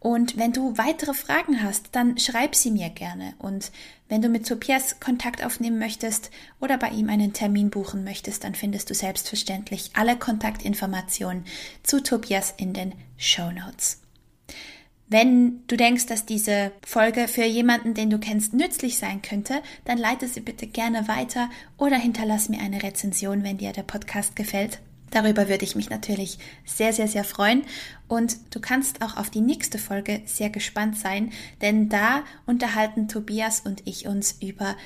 Und 0.00 0.38
wenn 0.38 0.52
du 0.52 0.78
weitere 0.78 1.12
Fragen 1.12 1.62
hast, 1.62 1.90
dann 1.92 2.18
schreib 2.18 2.54
sie 2.54 2.70
mir 2.70 2.88
gerne. 2.88 3.34
Und 3.38 3.70
wenn 4.08 4.22
du 4.22 4.30
mit 4.30 4.48
Tobias 4.48 4.98
Kontakt 4.98 5.44
aufnehmen 5.44 5.78
möchtest 5.78 6.30
oder 6.58 6.78
bei 6.78 6.88
ihm 6.88 7.10
einen 7.10 7.34
Termin 7.34 7.68
buchen 7.68 8.02
möchtest, 8.02 8.42
dann 8.44 8.54
findest 8.54 8.88
du 8.88 8.94
selbstverständlich 8.94 9.90
alle 9.92 10.16
Kontaktinformationen 10.16 11.44
zu 11.82 12.02
Tobias 12.02 12.54
in 12.56 12.72
den 12.72 12.94
Show 13.18 13.50
Notes. 13.50 14.00
Wenn 15.06 15.66
du 15.66 15.76
denkst, 15.76 16.06
dass 16.06 16.24
diese 16.24 16.72
Folge 16.86 17.28
für 17.28 17.44
jemanden, 17.44 17.94
den 17.94 18.10
du 18.10 18.18
kennst, 18.18 18.54
nützlich 18.54 18.96
sein 18.96 19.20
könnte, 19.20 19.60
dann 19.84 19.98
leite 19.98 20.28
sie 20.28 20.40
bitte 20.40 20.66
gerne 20.66 21.08
weiter 21.08 21.50
oder 21.76 21.96
hinterlass 21.96 22.48
mir 22.48 22.60
eine 22.60 22.82
Rezension, 22.82 23.42
wenn 23.42 23.58
dir 23.58 23.72
der 23.72 23.82
Podcast 23.82 24.34
gefällt. 24.34 24.80
Darüber 25.10 25.48
würde 25.48 25.64
ich 25.64 25.76
mich 25.76 25.90
natürlich 25.90 26.38
sehr, 26.64 26.92
sehr, 26.92 27.08
sehr 27.08 27.24
freuen. 27.24 27.62
Und 28.08 28.36
du 28.54 28.60
kannst 28.60 29.02
auch 29.02 29.16
auf 29.16 29.30
die 29.30 29.40
nächste 29.40 29.78
Folge 29.78 30.22
sehr 30.24 30.50
gespannt 30.50 30.96
sein, 30.96 31.32
denn 31.60 31.88
da 31.88 32.24
unterhalten 32.46 33.08
Tobias 33.08 33.60
und 33.60 33.86
ich 33.86 34.06
uns 34.06 34.36
über 34.40 34.76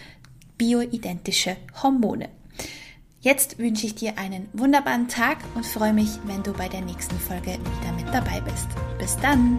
bioidentische 0.58 1.56
Hormone. 1.82 2.28
Jetzt 3.20 3.58
wünsche 3.58 3.86
ich 3.86 3.94
dir 3.94 4.18
einen 4.18 4.48
wunderbaren 4.52 5.08
Tag 5.08 5.38
und 5.54 5.64
freue 5.64 5.94
mich, 5.94 6.10
wenn 6.24 6.42
du 6.42 6.52
bei 6.52 6.68
der 6.68 6.82
nächsten 6.82 7.18
Folge 7.18 7.52
wieder 7.52 7.92
mit 7.96 8.06
dabei 8.12 8.40
bist. 8.42 8.68
Bis 8.98 9.16
dann! 9.16 9.58